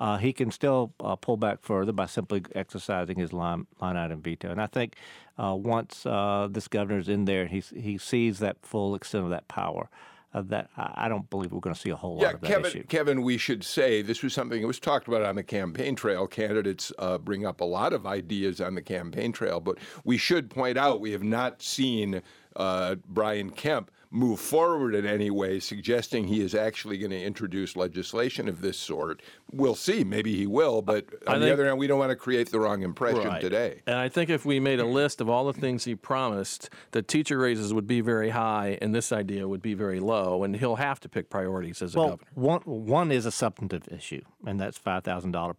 [0.00, 4.22] uh, he can still uh, pull back further by simply exercising his line, line item
[4.22, 4.50] veto.
[4.50, 4.96] And I think
[5.38, 9.30] uh, once uh, this governor is in there, he he sees that full extent of
[9.30, 9.88] that power.
[10.32, 12.66] Uh, that I don't believe we're going to see a whole lot of that Kevin,
[12.66, 12.84] issue.
[12.84, 15.96] Kevin, Kevin, we should say this was something that was talked about on the campaign
[15.96, 16.28] trail.
[16.28, 20.48] Candidates uh, bring up a lot of ideas on the campaign trail, but we should
[20.48, 22.22] point out we have not seen
[22.54, 27.76] uh, Brian Kemp move forward in any way, suggesting he is actually going to introduce
[27.76, 29.22] legislation of this sort.
[29.52, 30.02] We'll see.
[30.02, 32.58] Maybe he will, but I on the other hand, we don't want to create the
[32.58, 33.40] wrong impression Right.
[33.40, 33.82] today.
[33.86, 37.02] And I think if we made a list of all the things he promised, the
[37.02, 40.76] teacher raises would be very high and this idea would be very low, and he'll
[40.76, 42.30] have to pick priorities as a Well, governor.
[42.34, 45.54] one one is a substantive issue, and that's five thousand dollar.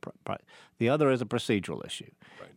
[0.78, 2.10] The other is a procedural issue,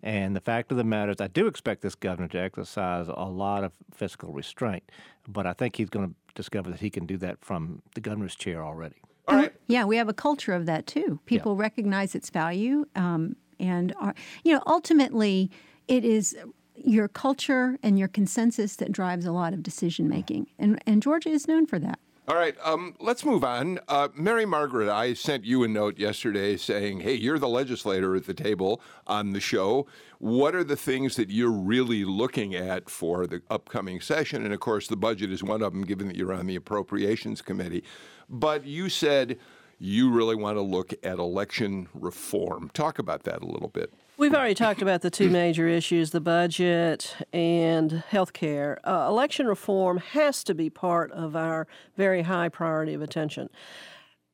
[0.03, 3.29] and the fact of the matter is, I do expect this governor to exercise a
[3.29, 4.91] lot of fiscal restraint,
[5.29, 8.35] but I think he's going to discover that he can do that from the governor's
[8.35, 8.97] chair already.
[9.29, 9.53] All right.
[9.69, 11.21] Yeah, we have a culture of that too.
[11.27, 15.51] People recognize its value, um, and are, you know, ultimately,
[15.89, 16.37] it is
[16.77, 21.31] your culture and your consensus that drives a lot of decision making, and and Georgia
[21.31, 21.99] is known for that.
[22.27, 23.81] All right, um, let's move on.
[23.87, 28.25] Uh, Mary Margaret, I sent you a note yesterday saying, hey, you're the legislator at
[28.25, 29.87] the table on the show.
[30.21, 34.43] What are the things that you're really looking at for the upcoming session?
[34.43, 37.43] And of course, the budget is one of them, given that you're on the Appropriations
[37.43, 37.85] Committee.
[38.31, 39.39] But you said
[39.79, 42.71] you really want to look at election reform.
[42.73, 43.93] Talk about that a little bit.
[44.17, 48.79] We've already talked about the two major issues the budget and health care.
[48.85, 53.51] Uh, election reform has to be part of our very high priority of attention.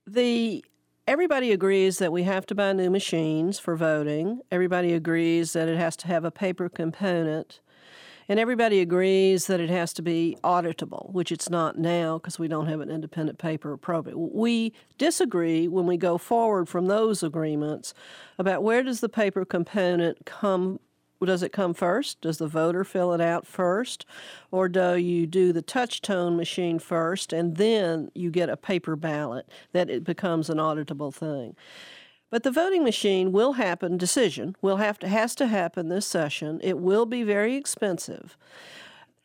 [0.07, 0.63] The
[1.09, 4.43] Everybody agrees that we have to buy new machines for voting.
[4.53, 7.61] Everybody agrees that it has to have a paper component.
[8.31, 12.47] And everybody agrees that it has to be auditable, which it's not now because we
[12.47, 14.17] don't have an independent paper appropriate.
[14.17, 17.93] We disagree when we go forward from those agreements
[18.39, 20.79] about where does the paper component come
[21.27, 22.21] does it come first?
[22.23, 24.07] Does the voter fill it out first?
[24.51, 28.97] Or do you do the touch tone machine first and then you get a paper
[28.97, 31.57] ballot that it becomes an auditable thing?
[32.31, 36.61] But the voting machine will happen, decision will have to has to happen this session.
[36.63, 38.37] It will be very expensive.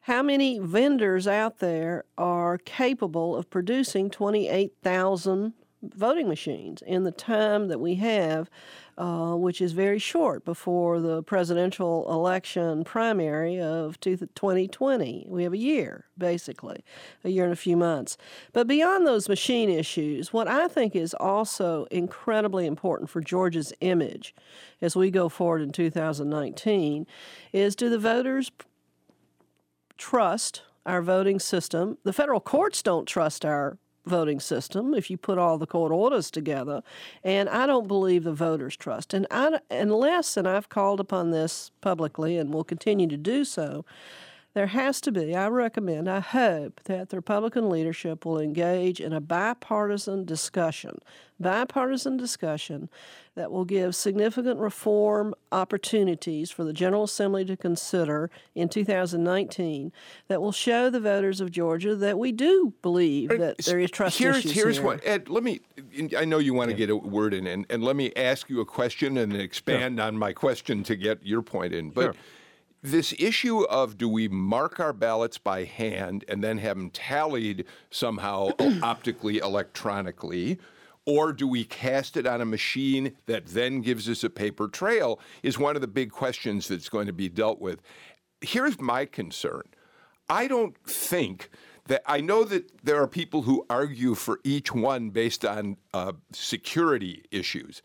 [0.02, 7.68] How many vendors out there are capable of producing 28,000 voting machines in the time
[7.68, 8.50] that we have,
[8.98, 15.26] uh, which is very short before the presidential election primary of two- 2020?
[15.28, 16.84] We have a year, basically,
[17.24, 18.18] a year and a few months.
[18.54, 24.34] But beyond those machine issues, what I think is also incredibly important for Georgia's image
[24.82, 27.06] as we go forward in 2019
[27.52, 28.52] is do the voters
[29.98, 31.98] trust our voting system.
[32.04, 36.30] The federal courts don't trust our voting system if you put all the court orders
[36.32, 36.82] together,
[37.24, 39.14] and I don't believe the voters trust.
[39.14, 43.86] And I, unless, and I've called upon this publicly and will continue to do so,
[44.56, 49.12] there has to be, I recommend, I hope that the Republican leadership will engage in
[49.12, 51.00] a bipartisan discussion,
[51.38, 52.90] bipartisan discussion
[53.36, 59.92] that will give significant reform opportunities for the General Assembly to consider in 2019
[60.30, 64.18] that will show the voters of Georgia that we do believe that there is trust
[64.20, 64.86] here's, issues Here's here.
[64.86, 65.60] what, Ed, let me,
[66.18, 68.62] I know you want to get a word in, and, and let me ask you
[68.62, 71.90] a question and expand on my question to get your point in.
[71.90, 72.16] But Sure.
[72.92, 77.66] This issue of do we mark our ballots by hand and then have them tallied
[77.90, 78.50] somehow
[78.84, 80.60] optically, electronically,
[81.06, 85.20] or do we cast it on a machine that then gives us a paper trail
[85.44, 87.82] is one of the big questions that's going to be dealt with.
[88.42, 89.64] Here's my concern.
[90.30, 91.50] I don't think
[91.88, 96.14] that I know that there are people who argue for each one based on uh,
[96.32, 97.84] security issues.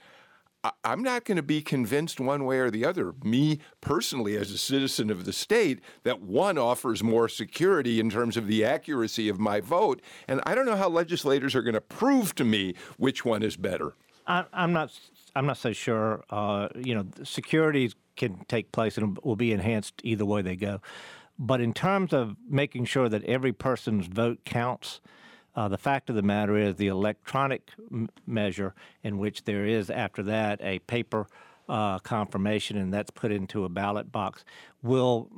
[0.84, 4.58] I'm not going to be convinced one way or the other, me personally, as a
[4.58, 9.40] citizen of the state, that one offers more security in terms of the accuracy of
[9.40, 10.02] my vote.
[10.28, 13.56] And I don't know how legislators are going to prove to me which one is
[13.56, 13.94] better.
[14.26, 14.92] I, I'm not.
[15.34, 16.24] I'm not so sure.
[16.28, 20.80] Uh, you know, security can take place and will be enhanced either way they go.
[21.38, 25.00] But in terms of making sure that every person's vote counts,
[25.56, 29.90] uh, the fact of the matter is the electronic m- measure, in which there is
[29.90, 31.26] after that a paper
[31.68, 34.44] uh, confirmation, and that's put into a ballot box,
[34.82, 35.28] will,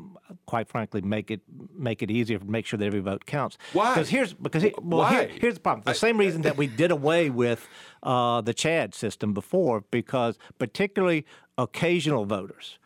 [0.46, 1.42] quite frankly, make it
[1.76, 3.58] make it easier to make sure that every vote counts.
[3.74, 3.92] Why?
[3.94, 5.38] Because here's because he, well, here- Why?
[5.40, 5.82] here's the problem.
[5.84, 7.68] The same reason that we did away with
[8.02, 11.26] uh, the CHAD system before, because particularly
[11.58, 12.78] occasional voters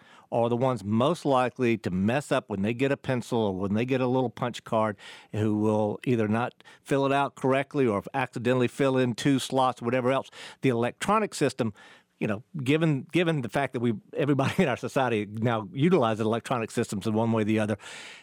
[0.44, 3.74] are the ones most likely to mess up when they get a pencil or when
[3.74, 4.96] they get a little punch card
[5.32, 10.12] who will either not fill it out correctly or accidentally fill in two slots whatever
[10.12, 10.30] else.
[10.60, 11.72] The electronic system
[12.18, 16.70] you know, given given the fact that we everybody in our society now utilizes electronic
[16.70, 17.76] systems in one way or the other,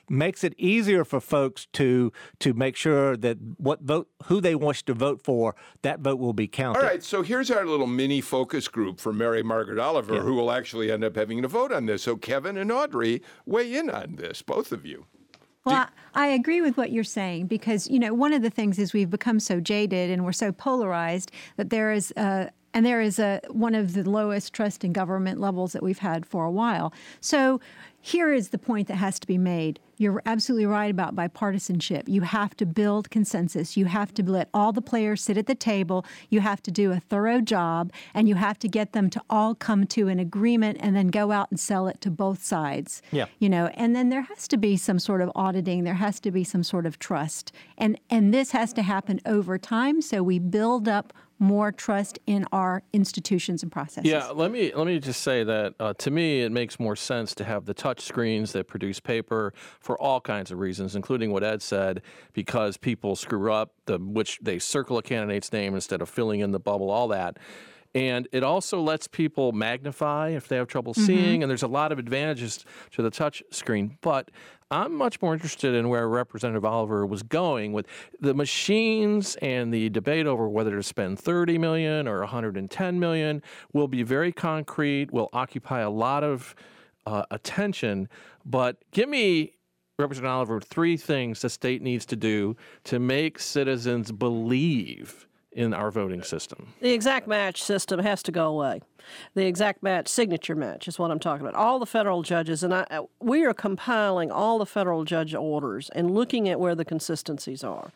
[0.09, 4.83] makes it easier for folks to to make sure that what vote who they wish
[4.83, 6.79] to vote for, that vote will be counted.
[6.79, 10.51] All right, so here's our little mini focus group for Mary Margaret Oliver, who will
[10.51, 12.03] actually end up having to vote on this.
[12.03, 15.05] So, Kevin and Audrey, weigh in on this, both of you.
[15.65, 15.75] Well,
[16.13, 18.91] I, I agree with what you're saying because you know one of the things is
[18.91, 23.19] we've become so jaded and we're so polarized that there is a and there is
[23.19, 26.93] a one of the lowest trust in government levels that we've had for a while.
[27.21, 27.59] So
[28.05, 29.79] here is the point that has to be made.
[29.95, 32.09] You're absolutely right about bipartisanship.
[32.09, 33.77] You have to build consensus.
[33.77, 36.05] You have to let all the players sit at the table.
[36.29, 39.55] You have to do a thorough job, and you have to get them to all
[39.55, 43.01] come to an agreement and then go out and sell it to both sides.
[43.11, 43.27] Yeah.
[43.39, 45.85] You know, and then there has to be some sort of auditing.
[45.85, 49.57] There has to be some sort of trust, and and this has to happen over
[49.57, 50.01] time.
[50.01, 54.09] So we build up more trust in our institutions and processes.
[54.09, 57.35] Yeah, let me let me just say that uh, to me it makes more sense
[57.35, 61.43] to have the touch screens that produce paper for all kinds of reasons, including what
[61.43, 62.01] Ed said,
[62.31, 66.51] because people screw up the which they circle a candidate's name instead of filling in
[66.51, 67.37] the bubble, all that.
[67.95, 71.91] And it also lets people magnify if they have trouble seeing, and there's a lot
[71.91, 73.99] of advantages to the touch screen.
[74.01, 74.31] But
[74.73, 77.85] I'm much more interested in where Representative Oliver was going with
[78.19, 83.87] the machines and the debate over whether to spend 30 million or 110 million will
[83.87, 86.55] be very concrete, will occupy a lot of
[87.05, 88.09] uh, attention.
[88.45, 89.51] But give me,
[89.99, 95.91] Representative Oliver, three things the state needs to do to make citizens believe in our
[95.91, 96.73] voting system.
[96.81, 98.81] The exact match system has to go away.
[99.33, 101.59] The exact match, signature match, is what I'm talking about.
[101.59, 105.89] All the federal judges, and I, uh, we are compiling all the federal judge orders
[105.89, 107.91] and looking at where the consistencies are.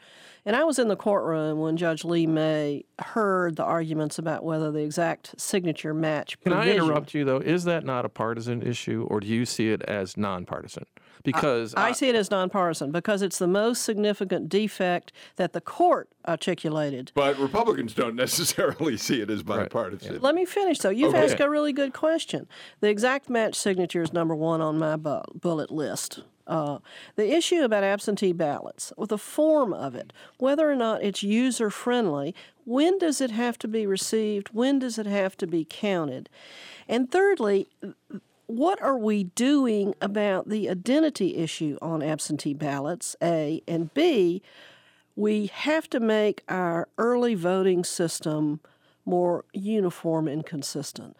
[0.45, 4.71] And I was in the courtroom when Judge Leigh May heard the arguments about whether
[4.71, 6.39] the exact signature match.
[6.39, 7.39] Can I interrupt you though?
[7.39, 10.85] Is that not a partisan issue, or do you see it as nonpartisan?
[11.23, 16.09] Because I see it as nonpartisan because it's the most significant defect that the court
[16.27, 17.11] articulated.
[17.15, 20.19] But Republicans don't necessarily see it as bipartisan.
[20.21, 20.89] Let me finish though.
[20.89, 21.25] You've Okay.
[21.25, 22.47] asked a really good question.
[22.81, 26.19] The exact match signature is number one on my bu- bullet list.
[26.45, 26.79] Uh,
[27.17, 31.69] the issue about absentee ballots, with the form of it, whether or not it's user
[31.69, 34.47] friendly, when does it have to be received?
[34.53, 36.29] When does it have to be counted?
[36.87, 37.67] And thirdly,
[38.47, 43.15] what are we doing about the identity issue on absentee ballots?
[43.21, 44.41] A and B,
[45.15, 48.61] we have to make our early voting system
[49.05, 51.15] more uniform and consistent.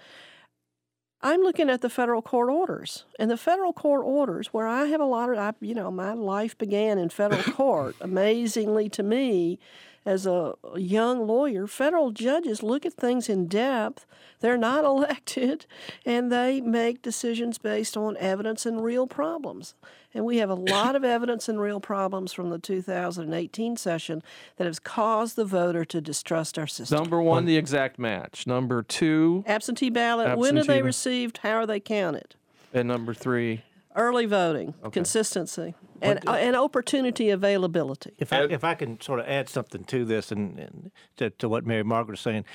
[1.21, 5.01] I'm looking at the federal court orders, and the federal court orders, where I have
[5.01, 7.95] a lot of, I, you know, my life began in federal court.
[7.99, 9.59] Amazingly to me,
[10.07, 14.05] as a young lawyer, federal judges look at things in depth.
[14.39, 15.65] They're not elected,
[16.05, 19.75] and they make decisions based on evidence and real problems.
[20.13, 24.23] And we have a lot of evidence and real problems from the 2018 session
[24.55, 26.97] that has caused the voter to distrust our system.
[26.99, 28.47] number one, the exact match.
[28.47, 31.39] Number two, Absentee ballot, when are they ba- received?
[31.39, 32.35] How are they counted?
[32.73, 33.61] and number three.
[33.97, 38.11] Early voting, consistency, and, uh, and opportunity availability.
[38.19, 41.49] If I, if I can sort of add something to this and, and to, to
[41.49, 42.45] what Mary Margaret is saying,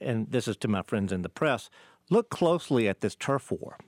[0.00, 1.68] and this is to my friends in the press,
[2.08, 3.78] look closely at this turf war.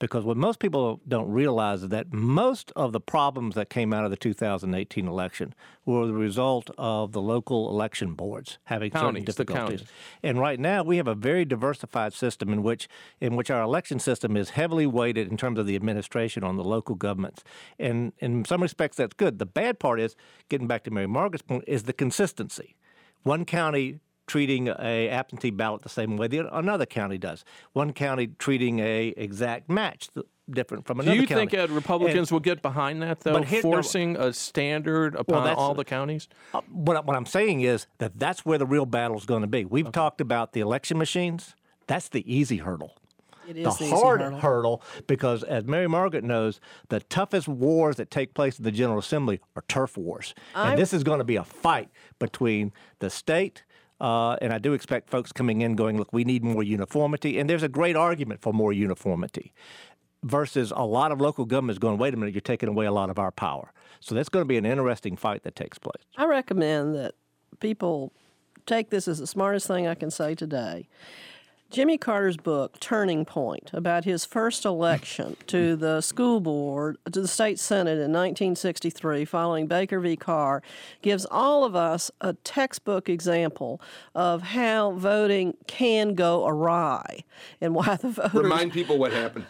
[0.00, 4.04] Because what most people don't realize is that most of the problems that came out
[4.04, 9.24] of the 2018 election were the result of the local election boards having certain Counties,
[9.26, 9.84] the difficulties.
[10.22, 12.88] And right now we have a very diversified system in which
[13.20, 16.64] in which our election system is heavily weighted in terms of the administration on the
[16.64, 17.44] local governments.
[17.78, 19.38] And in some respects that's good.
[19.38, 20.16] The bad part is,
[20.48, 22.74] getting back to Mary Margaret's point, is the consistency.
[23.22, 27.44] One county treating a absentee ballot the same way that another county does.
[27.72, 31.16] One county treating a exact match th- different from another.
[31.16, 31.40] Do you county.
[31.48, 35.42] think, Ed, Republicans will get behind that, though, But here- no- forcing a standard upon
[35.42, 36.28] that's- all the counties?
[36.54, 39.42] Uh, what, I- what I'm saying is that that's where the real battle is going
[39.42, 39.64] to be.
[39.64, 41.56] We've talked about the election machines.
[41.88, 42.94] That's the easy hurdle.
[43.48, 44.38] It is the the hard hurdle.
[44.38, 49.00] hurdle, because as Mary Margaret knows, the toughest wars that take place in the General
[49.00, 50.34] Assembly are turf wars.
[50.54, 51.88] and this is going to be a fight
[52.20, 53.64] between the state.
[54.00, 57.38] Uh, and I do expect folks coming in going, look, we need more uniformity.
[57.38, 59.52] And there's a great argument for more uniformity
[60.22, 63.10] versus a lot of local governments going, wait a minute, you're taking away a lot
[63.10, 63.72] of our power.
[64.00, 66.02] So that's going to be an interesting fight that takes place.
[66.16, 67.14] I recommend that
[67.60, 68.12] people
[68.66, 70.88] take this as the smartest thing I can say today.
[71.70, 77.28] Jimmy Carter's book, Turning Point, about his first election to the school board, to the
[77.28, 80.16] state senate in 1963, following Baker v.
[80.16, 80.64] Carr,
[81.00, 83.80] gives all of us a textbook example
[84.16, 87.22] of how voting can go awry
[87.60, 88.34] and why the voters.
[88.34, 89.46] Remind people what happened.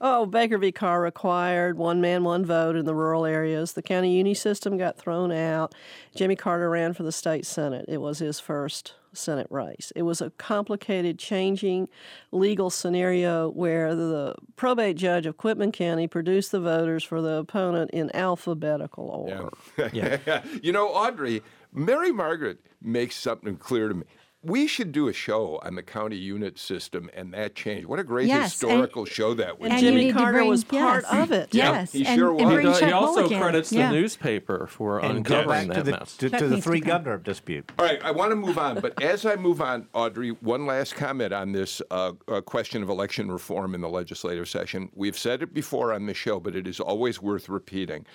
[0.00, 0.70] Oh, Baker v.
[0.70, 3.72] Carr required one man, one vote in the rural areas.
[3.72, 5.74] The county unit system got thrown out.
[6.14, 7.86] Jimmy Carter ran for the state senate.
[7.88, 9.92] It was his first Senate race.
[9.96, 11.88] It was a complicated, changing
[12.32, 17.90] legal scenario where the probate judge of Quitman County produced the voters for the opponent
[17.92, 19.50] in alphabetical order.
[19.92, 20.18] Yeah.
[20.26, 20.42] yeah.
[20.62, 21.42] you know, Audrey,
[21.72, 24.04] Mary Margaret makes something clear to me
[24.42, 27.84] we should do a show on the county unit system and that change.
[27.84, 29.86] What a great Yes, historical and- show that would And be.
[29.86, 31.12] you Jimmy Carter bring- was part yes.
[31.22, 31.54] of it.
[31.54, 32.44] Yeah, Yes, he and, sure was.
[32.54, 33.40] bring He, Chet he also Mulligan.
[33.40, 33.88] credits yeah.
[33.90, 36.16] the newspaper for And uncovering back to that the, mess.
[36.16, 36.88] to, to the needs to three come.
[36.88, 37.70] governor dispute.
[37.78, 40.94] All right, I want to move on, but as I move on, Audrey, one last
[40.94, 44.88] comment on this uh, uh, question of election reform in the legislative session.
[44.94, 48.06] We've said it before on the show, but it is always worth repeating.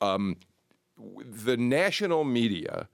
[0.00, 0.36] Um,
[0.96, 2.88] the national media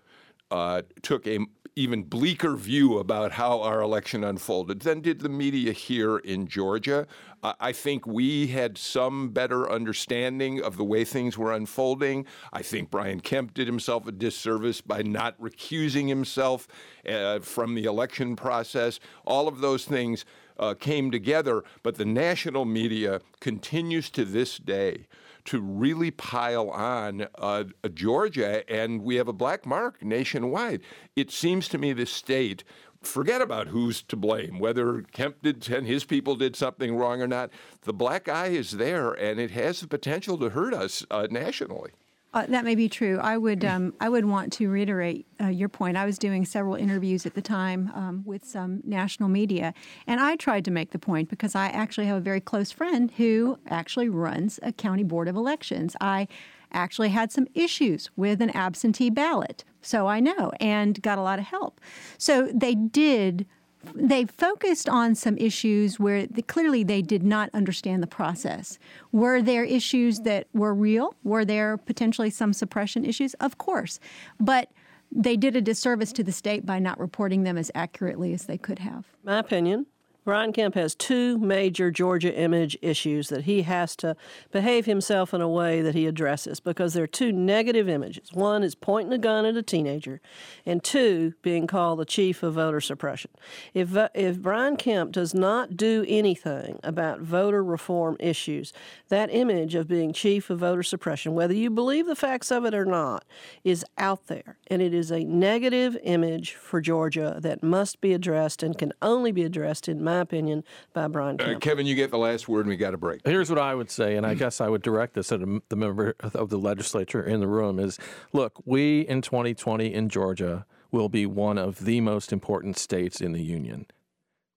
[0.51, 1.41] uh, took a
[1.79, 7.07] even bleaker view about how our election unfolded than did the media here in Georgia.
[7.41, 12.27] I think we had some better understanding of the way things were unfolding.
[12.53, 16.67] I think Brian Kemp did himself a disservice by not recusing himself
[17.09, 18.99] uh, from the election process.
[19.25, 20.25] All of those things
[20.59, 25.07] uh, came together, but the national media continues to this day
[25.49, 30.83] to really pile on uh, Georgia, and we have a black mark nationwide.
[31.17, 32.65] It seems to me the state.
[33.01, 37.27] Forget about who's to blame, whether Kemp did and his people did something wrong or
[37.27, 37.51] not.
[37.83, 41.93] The black eye is there, and it has the potential to hurt us uh, nationally.
[42.35, 43.19] Uh, that may be true.
[43.19, 45.97] I would um, I would want to reiterate uh, your point.
[45.97, 49.73] I was doing several interviews at the time um, with some national media,
[50.07, 53.11] and I tried to make the point because I actually have a very close friend
[53.13, 55.97] who actually runs a county board of elections.
[56.03, 56.29] I
[56.71, 61.39] actually had some issues with an absentee ballot, so I know, and got a lot
[61.39, 61.81] of help.
[62.19, 63.47] So they did
[63.95, 68.79] they focused on some issues where the, clearly they did not understand the process.
[69.13, 71.15] Were there issues that were real?
[71.25, 73.35] Were there potentially some suppression issues?
[73.35, 74.01] Of course.
[74.41, 74.71] But
[75.11, 78.59] they did a disservice to the state by not reporting them as accurately as they
[78.59, 79.07] could have.
[79.25, 79.87] My opinion.
[80.29, 84.15] Brian Kemp has two major Georgia image issues that he has to
[84.53, 88.31] behave himself in a way that he addresses because there are two negative images.
[88.35, 90.21] One is pointing a gun at a teenager,
[90.67, 93.31] and two, being called the chief of voter suppression.
[93.73, 98.75] If, uh, if Brian Kemp does not do anything about voter reform issues,
[99.09, 102.75] that image of being chief of voter suppression, whether you believe the facts of it
[102.75, 103.25] or not,
[103.65, 104.59] is out there.
[104.67, 109.33] And it is a negative image for Georgia that must be addressed and can only
[109.33, 112.69] be addressed, in my opinion, by Brian Uh, Kevin, you get the last word, and
[112.69, 113.21] we got a break.
[113.25, 115.77] Here's what I would say, and I guess I would direct this at a- the
[115.77, 117.99] member of the legislature in the room: is
[118.33, 123.33] look, we in 2020 in Georgia will be one of the most important states in
[123.33, 123.87] the union.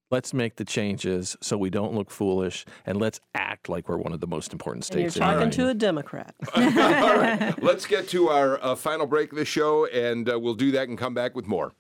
[0.09, 4.11] Let's make the changes so we don't look foolish, and let's act like we're one
[4.11, 5.15] of the most important And you're states.
[5.15, 5.49] in the Union.
[5.51, 6.35] talking to a Democrat.
[6.55, 10.53] All right, let's get to our uh, final break of the show, and uh, we'll
[10.53, 11.71] do that and come back with more.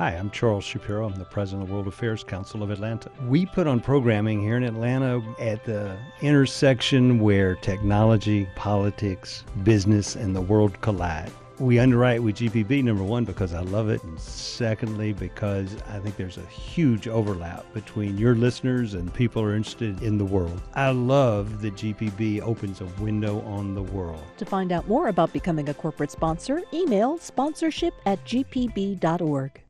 [0.00, 1.04] Hi, I'm Charles Shapiro.
[1.04, 3.10] I'm the president of the World Affairs Council of Atlanta.
[3.26, 10.34] We put on programming here in Atlanta at the intersection where technology, politics, business, and
[10.34, 11.30] the world collide.
[11.58, 16.16] We underwrite with GPB, number one, because I love it, and secondly, because I think
[16.16, 20.62] there's a huge overlap between your listeners and people who are interested in the world.
[20.72, 24.22] I love that GPB opens a window on the world.
[24.38, 29.60] To find out more about becoming a corporate sponsor, email sponsorship at gpb.org.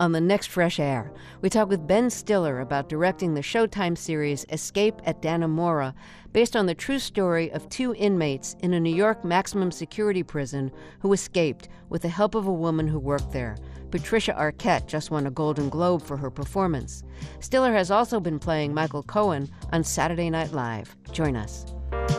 [0.00, 4.46] On the next Fresh Air, we talk with Ben Stiller about directing the Showtime series
[4.50, 5.92] Escape at Dannemora,
[6.32, 10.70] based on the true story of two inmates in a New York maximum security prison
[11.00, 13.56] who escaped with the help of a woman who worked there.
[13.90, 17.02] Patricia Arquette just won a Golden Globe for her performance.
[17.40, 20.96] Stiller has also been playing Michael Cohen on Saturday Night Live.
[21.10, 21.66] Join us.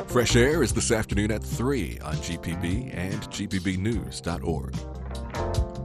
[0.07, 5.78] Fresh Air is this afternoon at 3 on GPB and GPBnews.org.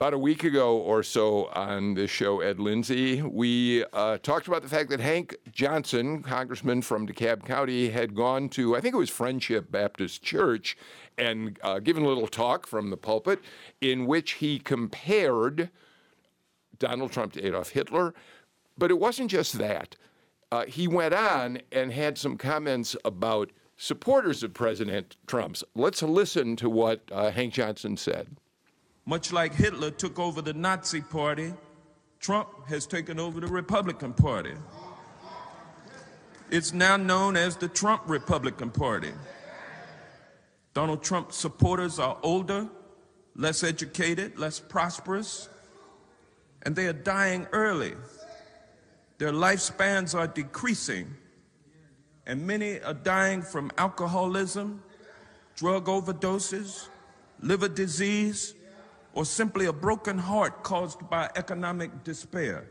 [0.00, 4.62] About a week ago or so on this show, Ed Lindsay, we uh, talked about
[4.62, 8.98] the fact that Hank Johnson, congressman from DeKalb County, had gone to, I think it
[8.98, 10.76] was Friendship Baptist Church,
[11.16, 13.38] and uh, given a little talk from the pulpit
[13.80, 15.70] in which he compared
[16.80, 18.14] Donald Trump to Adolf Hitler.
[18.76, 19.94] But it wasn't just that.
[20.50, 25.62] Uh, he went on and had some comments about supporters of President Trump's.
[25.76, 28.26] Let's listen to what uh, Hank Johnson said.
[29.06, 31.52] Much like Hitler took over the Nazi Party,
[32.20, 34.54] Trump has taken over the Republican Party.
[36.50, 39.12] It's now known as the Trump Republican Party.
[40.72, 42.68] Donald Trump supporters are older,
[43.36, 45.48] less educated, less prosperous,
[46.62, 47.94] and they are dying early.
[49.18, 51.14] Their lifespans are decreasing,
[52.26, 54.82] and many are dying from alcoholism,
[55.56, 56.88] drug overdoses,
[57.40, 58.54] liver disease,
[59.14, 62.68] or simply a broken heart caused by economic despair.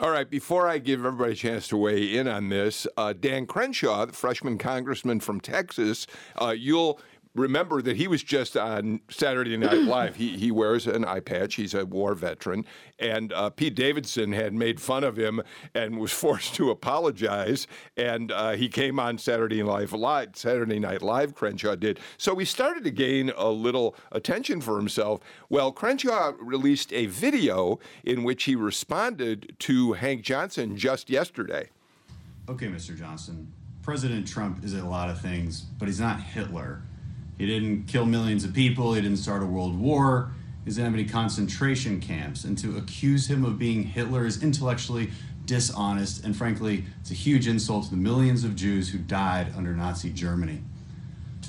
[0.00, 3.46] All right, before I give everybody a chance to weigh in on this, uh, Dan
[3.46, 6.06] Crenshaw, the freshman congressman from Texas,
[6.40, 6.98] uh, you'll
[7.34, 10.16] remember that he was just on Saturday Night Live.
[10.16, 11.54] he, he wears an eye patch.
[11.54, 12.64] He's a war veteran.
[12.98, 15.42] And uh, Pete Davidson had made fun of him
[15.74, 17.66] and was forced to apologize.
[17.96, 20.30] And uh, he came on Saturday Night Live.
[20.34, 22.00] Saturday Night Live, Crenshaw did.
[22.18, 25.20] So he started to gain a little attention for himself.
[25.48, 31.70] Well, Crenshaw released a video in which he responded to Hank Johnson just yesterday.
[32.48, 32.98] Okay, Mr.
[32.98, 33.52] Johnson.
[33.82, 36.82] President Trump is a lot of things, but he's not Hitler.
[37.40, 38.92] He didn't kill millions of people.
[38.92, 40.30] He didn't start a world war.
[40.62, 42.44] He didn't have any concentration camps.
[42.44, 45.10] And to accuse him of being Hitler is intellectually
[45.46, 46.22] dishonest.
[46.22, 50.10] And frankly, it's a huge insult to the millions of Jews who died under Nazi
[50.10, 50.60] Germany.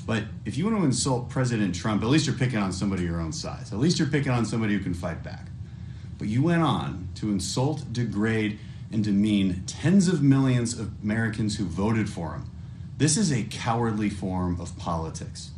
[0.06, 3.20] But if you want to insult President Trump, at least you're picking on somebody your
[3.20, 3.70] own size.
[3.70, 5.48] At least you're picking on somebody who can fight back.
[6.16, 8.58] But you went on to insult, degrade,
[8.90, 12.50] and demean tens of millions of Americans who voted for him.
[12.96, 15.50] This is a cowardly form of politics.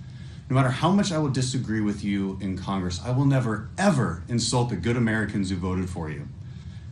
[0.49, 4.22] No matter how much I will disagree with you in Congress, I will never, ever
[4.28, 6.28] insult the good Americans who voted for you.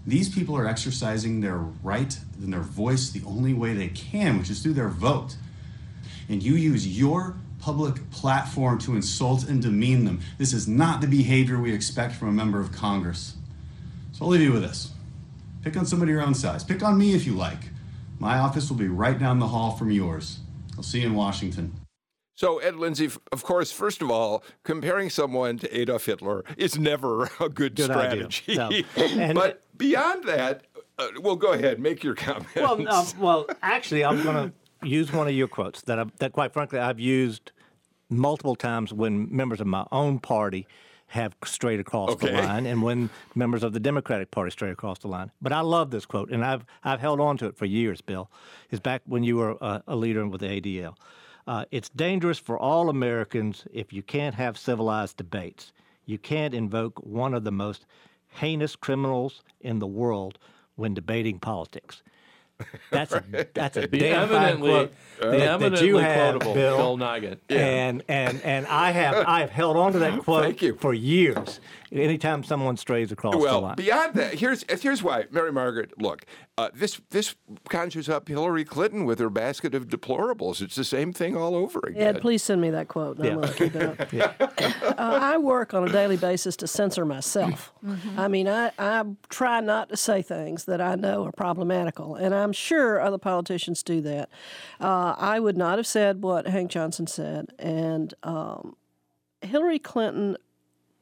[0.06, 4.50] These people are exercising their right and their voice the only way they can, which
[4.50, 5.36] is through their vote.
[6.28, 10.20] And you use your public platform to insult and demean them.
[10.38, 13.36] This is not the behavior we expect from a member of Congress.
[14.12, 14.92] So I'll leave you with this
[15.62, 16.64] pick on somebody your own size.
[16.64, 17.68] Pick on me if you like.
[18.18, 20.40] My office will be right down the hall from yours.
[20.76, 21.81] I'll see you in Washington.
[22.34, 27.24] So, Ed Lindsay, of course, first of all, comparing someone to Adolf Hitler is never
[27.40, 28.56] a good, Good strategy.
[28.56, 28.70] No.
[29.34, 30.62] But beyond that,
[30.98, 32.54] uh, well, go ahead, make your comments.
[32.56, 36.32] Well, uh, well, actually, I'm going to use one of your quotes that, I, that,
[36.32, 37.52] quite frankly, I've used
[38.08, 40.66] multiple times when members of my own party
[41.08, 45.08] have strayed across the line, and when members of the Democratic Party stray across the
[45.08, 45.30] line.
[45.42, 48.00] But I love this quote, and I've I've held on to it for years.
[48.00, 48.30] Bill,
[48.70, 50.94] is back when you were a, a leader with the ADL.
[51.46, 55.72] Uh, it's dangerous for all Americans if you can't have civilized debates.
[56.06, 57.86] You can't invoke one of the most
[58.28, 60.38] heinous criminals in the world
[60.76, 62.02] when debating politics.
[62.90, 66.32] That's a that's a The damn fine eminently- quote the that, that eminently you have,
[66.34, 66.76] quotable Bill.
[66.78, 67.38] Bill Nigut.
[67.48, 67.58] Yeah.
[67.58, 71.60] And and and I have I've held on to that quote for years.
[71.92, 73.62] Anytime someone strays across the line.
[73.62, 75.92] well, beyond that, here's here's why, Mary Margaret.
[76.00, 76.24] Look,
[76.56, 77.34] uh, this this
[77.68, 80.62] conjures up Hillary Clinton with her basket of deplorables.
[80.62, 82.16] It's the same thing all over again.
[82.16, 83.18] Ed, please send me that quote.
[83.18, 83.52] and I'm Yeah.
[83.52, 84.58] keep it up.
[84.82, 87.72] uh, I work on a daily basis to censor myself.
[88.16, 92.34] I mean, I, I try not to say things that I know are problematical, and
[92.34, 94.30] I'm sure other politicians do that.
[94.80, 98.76] Uh, I would not have said what Hank Johnson said, and um,
[99.40, 100.36] Hillary Clinton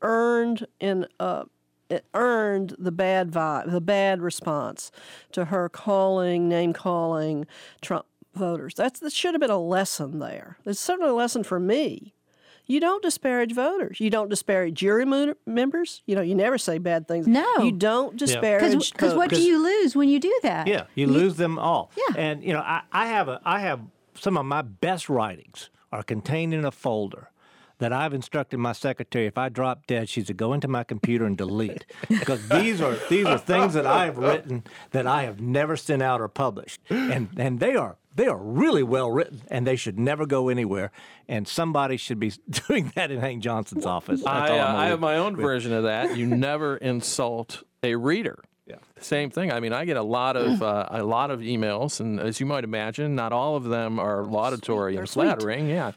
[0.03, 1.45] earned in uh,
[2.15, 4.91] earned the bad vibe, the bad response
[5.33, 7.47] to her calling, name calling
[7.81, 8.75] Trump voters.
[8.75, 10.59] That's that should have been a lesson there.
[10.65, 12.15] It's certainly a lesson for me.
[12.71, 13.99] You don't disparage voters.
[13.99, 16.03] You don't disparage jury mo- members.
[16.07, 17.27] You know, you never say bad things.
[17.27, 17.45] No.
[17.59, 18.93] you don't disparage.
[18.93, 20.69] Because what do you lose when you do that?
[20.69, 21.91] Yeah, you lose them all.
[21.97, 22.15] Yeah.
[22.17, 23.81] And you know, I, I have a I have
[24.15, 27.31] some of my best writings are contained in a folder
[27.79, 31.25] that I've instructed my secretary if I drop dead, she's to go into my computer
[31.25, 31.87] and delete.
[32.09, 34.63] because these are these are things that I have written
[34.93, 36.81] that I have never sent out or published.
[36.89, 40.91] And and they are they are really well written and they should never go anywhere.
[41.29, 42.33] And somebody should be
[42.69, 44.23] doing that in Hank Johnson's office.
[44.23, 45.43] That's I, all uh, I'm gonna I have my own with.
[45.43, 46.17] version of that.
[46.17, 48.39] You never insult a reader.
[48.71, 48.77] Yeah.
[49.01, 49.51] Same thing.
[49.51, 52.47] I mean, I get a lot of uh, a lot of emails, and as you
[52.47, 55.25] might imagine, not all of them are laudatory and sweet.
[55.25, 55.69] flattering.
[55.69, 55.93] Yeah,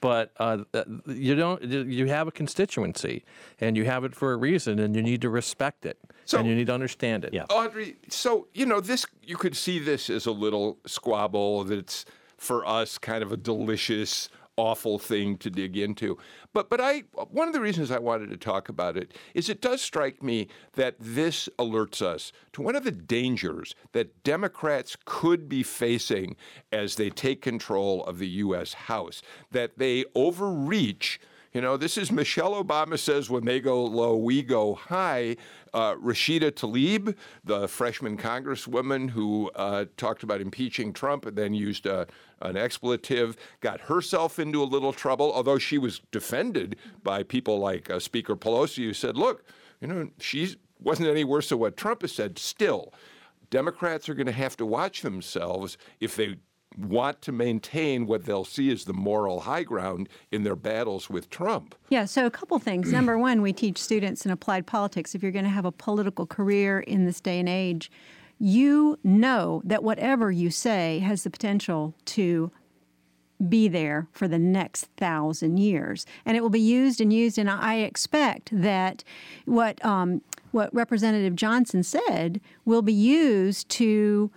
[0.00, 0.58] but uh,
[1.06, 1.62] you don't.
[1.62, 3.24] You have a constituency,
[3.60, 5.98] and you have it for a reason, and you need to respect it,
[6.32, 7.34] and you need to understand it.
[7.34, 7.44] Yeah.
[7.50, 9.04] Audrey, so you know this.
[9.22, 12.06] You could see this as a little squabble that's
[12.38, 16.18] for us kind of a delicious, awful thing to dig into.
[16.52, 19.60] But but I one of the reasons I wanted to talk about it is it
[19.60, 25.48] does strike me that this alerts us to one of the dangers that Democrats could
[25.48, 26.36] be facing
[26.72, 28.74] as they take control of the U.S.
[28.74, 29.22] House.
[29.50, 31.20] That they overreach.
[31.54, 35.36] You know, this is Michelle Obama says when they go low, we go high.
[35.72, 41.86] Uh, Rashida Tlaib, the freshman congresswoman who uh, talked about impeaching Trump and then used
[41.86, 42.08] a,
[42.40, 46.74] an expletive, got herself into a little trouble, although she was defended
[47.04, 49.44] by people like uh, Speaker Pelosi, who said, look,
[49.80, 52.36] you know, she wasn't any worse than what Trump has said.
[52.36, 52.92] Still,
[53.50, 56.34] Democrats are going to have to watch themselves if they
[56.78, 61.30] want to maintain what they'll see as the moral high ground in their battles with
[61.30, 61.74] Trump.
[61.88, 62.92] Yeah, so a couple things.
[62.92, 66.26] Number one, we teach students in applied politics if you're going to have a political
[66.26, 67.90] career in this day and age,
[68.38, 72.50] you know that whatever you say has the potential to
[73.48, 77.38] be there for the next thousand years, and it will be used and used.
[77.38, 79.04] And I expect that
[79.44, 80.22] what um,
[80.52, 84.30] what Representative Johnson said will be used to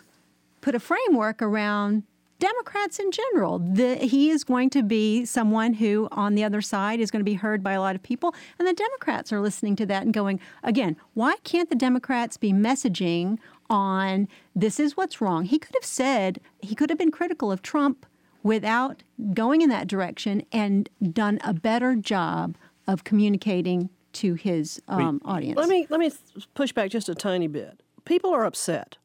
[0.62, 2.04] put a framework around
[2.40, 3.60] Democrats in general.
[3.60, 7.30] The, he is going to be someone who, on the other side, is going to
[7.30, 8.36] be heard by a lot of people.
[8.60, 12.54] And the Democrats are listening to that and going, again, why can't the Democrats be
[12.54, 13.38] messaging
[13.70, 15.46] on this is what's wrong?
[15.46, 18.06] He could have said, he could have been critical of Trump
[18.44, 22.56] without going in that direction and done a better job
[22.88, 25.58] of communicating to his um, audience.
[25.58, 26.12] Let me let me
[26.56, 27.84] push back just a tiny bit.
[28.06, 28.98] People are upset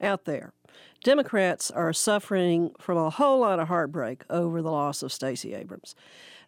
[0.00, 0.52] out there.
[1.04, 5.94] Democrats are suffering from a whole lot of heartbreak over the loss of Stacey Abrams.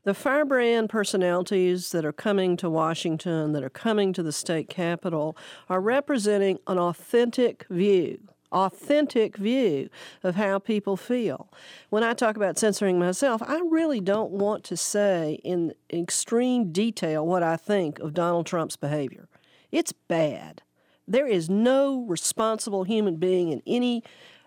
[0.02, 5.36] The firebrand personalities that are coming to Washington, that are coming to the state capitol,
[5.68, 8.18] are representing an authentic view
[8.52, 9.88] authentic view
[10.22, 11.48] of how people feel.
[11.88, 17.26] When I talk about censoring myself, I really don't want to say in extreme detail
[17.26, 19.28] what I think of Donald Trump's behavior.
[19.70, 20.62] It's bad.
[21.10, 24.04] There is no responsible human being in any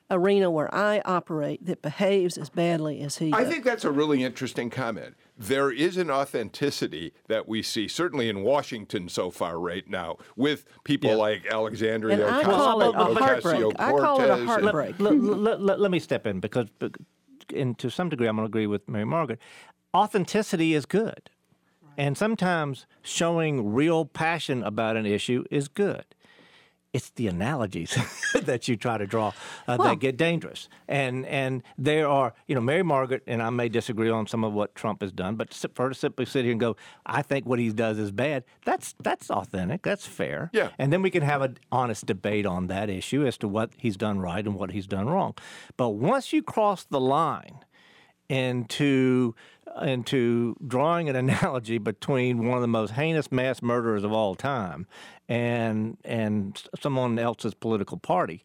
[0.09, 3.51] arena where I operate that behaves as badly as he I does.
[3.51, 5.15] think that's a really interesting comment.
[5.37, 10.65] There is an authenticity that we see, certainly in Washington so far right now, with
[10.85, 13.55] people like Alexandria And I Ocasio- call it a heartbreak.
[13.57, 13.79] Ocasio-Cortez.
[13.79, 14.99] I call it a heartbreak.
[14.99, 16.67] Let, let, let, let me step in because,
[17.53, 19.39] and to some degree, I'm going to agree with Mary Margaret.
[19.93, 21.29] Authenticity is good.
[21.97, 26.05] And sometimes showing real passion about an issue is good.
[26.93, 27.97] It's the analogies
[28.43, 29.29] that you try to draw
[29.67, 30.69] uh, Well- that get dangerous.
[30.87, 34.53] And and there are, you know, Mary Margaret and I may disagree on some of
[34.53, 36.75] what Trump has done, but for her to simply sit here and go,
[37.05, 38.43] I think what he does is bad.
[38.63, 39.81] That's that's authentic.
[39.81, 40.51] That's fair.
[40.53, 40.69] Yeah.
[40.77, 43.97] And then we can have an honest debate on that issue as to what he's
[43.97, 45.33] done right and what he's done wrong.
[45.77, 47.59] But once you cross the line
[48.33, 49.35] into
[49.81, 54.87] into drawing an analogy between one of the most heinous mass murderers of all time
[55.29, 58.43] and and someone else's political party,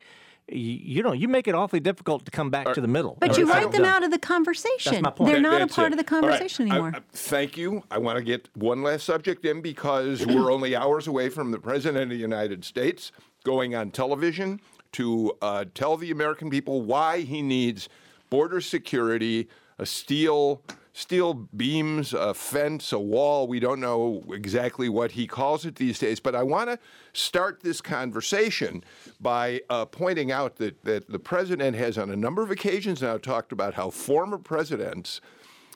[0.49, 0.59] you,
[0.97, 3.17] you know, you make it awfully difficult to come back to the middle.
[3.21, 3.89] But you write don't them know.
[3.89, 5.03] out of the conversation.
[5.03, 5.33] my point.
[5.33, 5.93] They're not a part it.
[5.93, 6.93] of the conversation I- anymore.
[6.97, 7.83] I- thank you.
[7.91, 11.59] I want to get one last subject in because we're only hours away from the
[11.59, 13.13] President of the United States
[13.45, 14.61] going on television
[14.93, 17.89] to uh, tell the American people why he needs
[18.31, 19.49] border security,
[19.79, 20.63] a steel
[20.99, 23.47] steel beams, a fence, a wall.
[23.47, 26.79] We don't know exactly what he calls it these days, but I want to
[27.13, 28.83] start this conversation
[29.21, 33.17] by uh, pointing out that, that the president has on a number of occasions now
[33.17, 35.21] talked about how former presidents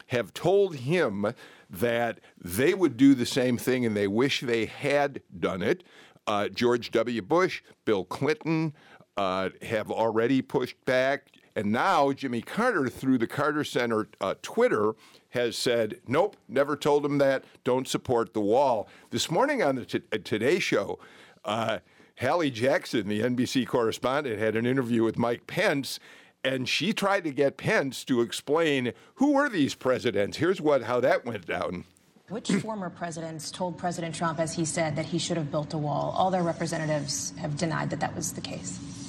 [0.08, 1.32] have told him
[1.70, 5.84] that they would do the same thing and they wish they had done it.
[6.26, 7.22] Uh, George W.
[7.22, 8.74] Bush, Bill Clinton
[9.16, 11.28] uh, have already pushed back.
[11.54, 14.94] And now Jimmy Carter, through the Carter Center uh, Twitter,
[15.30, 18.88] has said, nope, never told him that, don't support the wall.
[19.10, 20.98] This morning on the t- uh, Today Show,
[21.44, 21.78] uh,
[22.20, 25.98] Hallie Jackson, the NBC correspondent, had an interview with Mike Pence,
[26.44, 30.36] and she tried to get Pence to explain who were these presidents.
[30.36, 31.84] Here's what how that went down.
[32.28, 35.78] Which former presidents told President Trump, as he said, that he should have built a
[35.78, 36.14] wall?
[36.16, 39.01] All their representatives have denied that that was the case.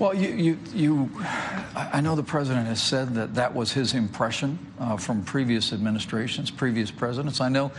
[0.00, 1.10] Well, you, you, you,
[1.76, 6.50] I know the president has said that that was his impression uh, from previous administrations,
[6.50, 7.42] previous presidents.
[7.42, 7.70] I know,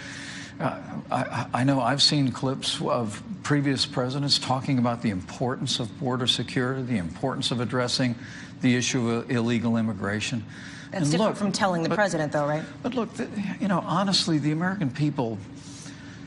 [0.59, 5.99] uh, I, I know I've seen clips of previous presidents talking about the importance of
[5.99, 8.13] border security, the importance of addressing
[8.61, 10.45] the issue of illegal immigration.
[10.91, 12.63] That's And different look, from telling the but- president, though, right?
[12.83, 13.27] But look, the,
[13.59, 15.39] you know, honestly, the American people,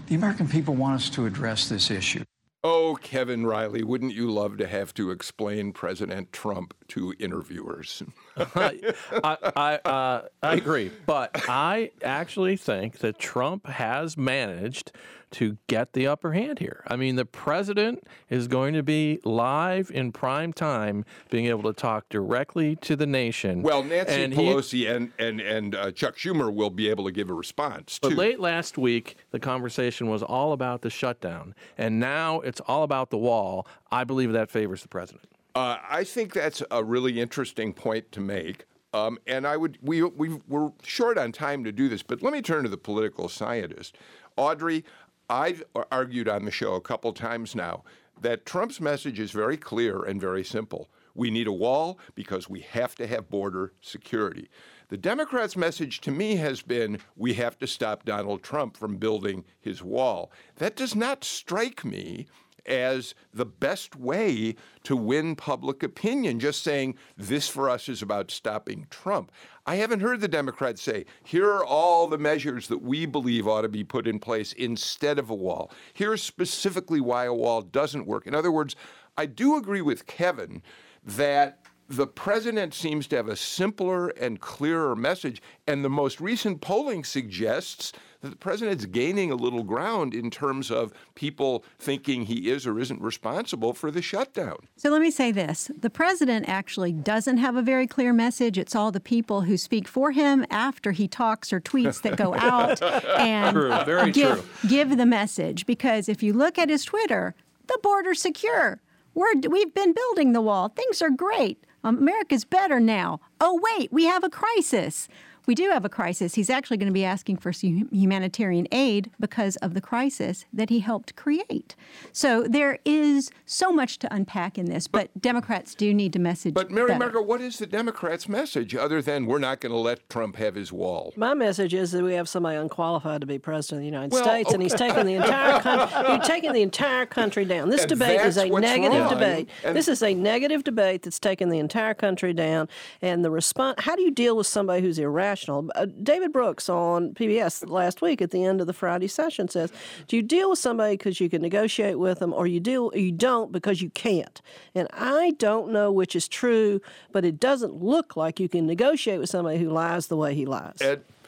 [0.09, 2.25] the American people want us to address this issue.
[2.67, 8.03] Oh, Kevin Riley, wouldn't you love to have to explain President Trump to interviewers?
[8.39, 14.93] I, I, uh, I agree, but I actually think that Trump has managed
[15.33, 16.83] to get the upper hand here.
[16.87, 21.73] I mean, the president is going to be live in prime time, being able to
[21.73, 23.63] talk directly to the nation.
[23.63, 27.13] Well, Nancy And he- Pelosi and and and uh, Chuck Schumer will be able to
[27.13, 28.17] give a response But too.
[28.17, 33.11] late last week, the conversation was all about the shutdown, and now it's all about
[33.11, 33.67] the wall.
[33.91, 35.25] I believe that favors the president.
[35.55, 38.67] Uh, I think that's a really interesting point to make.
[38.93, 42.33] Um, and I would we we we're short on time to do this, but let
[42.33, 43.97] me turn to the political scientist,
[44.37, 44.85] Audrey.
[45.29, 47.85] I've argued on the show a couple times now
[48.21, 50.89] that Trump's message is very clear and very simple.
[51.15, 54.49] we need a wall because we have to have border security.
[54.89, 59.45] The Democrats' message to me has been we have to stop Donald Trump from building
[59.61, 60.31] his wall.
[60.57, 62.27] That does not strike me
[62.67, 64.55] as the best way
[64.85, 69.31] to win public opinion, just saying this for us is about stopping Trump.
[69.67, 73.63] I haven't heard the Democrats say, here are all the measures that we believe ought
[73.63, 75.71] to be put in place instead of a wall.
[75.93, 78.27] Here's specifically why a wall doesn't work.
[78.27, 78.77] In other words,
[79.17, 80.63] I do agree with Kevin
[81.05, 86.61] that the president seems to have a simpler and clearer message, and the most recent
[86.61, 87.93] polling suggests
[88.31, 93.01] the president's gaining a little ground in terms of people thinking he is or isn't
[93.01, 94.57] responsible for the shutdown.
[94.77, 98.57] So let me say this the president actually doesn't have a very clear message.
[98.59, 102.35] It's all the people who speak for him after he talks or tweets that go
[102.39, 104.69] out and True, very give, true.
[104.71, 105.67] give the message.
[105.67, 107.35] Because if you look at his Twitter,
[107.67, 108.81] the border's secure.
[109.15, 110.69] We're, we've been building the wall.
[110.69, 111.63] Things are great.
[111.85, 113.21] America's better now.
[113.41, 115.09] Oh, wait, we have a crisis.
[115.47, 116.35] We do have a crisis.
[116.35, 120.71] He's actually going to be asking for some humanitarian aid because of the crisis that
[120.71, 121.77] he helped create.
[122.13, 126.55] So there is so much to unpack in this, but, Democrats do need to message.
[126.55, 126.99] But Mary better.
[126.99, 130.55] Margaret, what is the Democrats' message other than we're not going to let Trump have
[130.55, 131.13] his wall?
[131.17, 134.23] My message is that we have somebody unqualified to be president of the United Well,
[134.25, 134.89] States, and he's okay.
[134.89, 136.15] taking the entire country.
[136.15, 137.69] He's taking the entire country down.
[137.71, 139.15] This And debate is a negative wrong.
[139.15, 139.49] debate.
[139.63, 142.69] And- this is a negative debate that's taking the entire country down.
[143.03, 145.34] And the response: How do you deal with somebody who's irrational?
[145.75, 149.73] Uh, David Brooks on PBS last week at the end of the Friday session says,
[150.09, 152.99] "Do you deal with somebody because you can negotiate with them, or you deal or
[152.99, 154.41] you don't because you can't?"
[154.75, 156.81] And I don't know which is true,
[157.13, 160.47] but it doesn't look like you can negotiate with somebody who lies the way he
[160.47, 160.77] lies.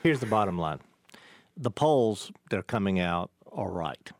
[0.02, 0.80] Here's the bottom line
[1.56, 4.12] the polls that are coming out are right,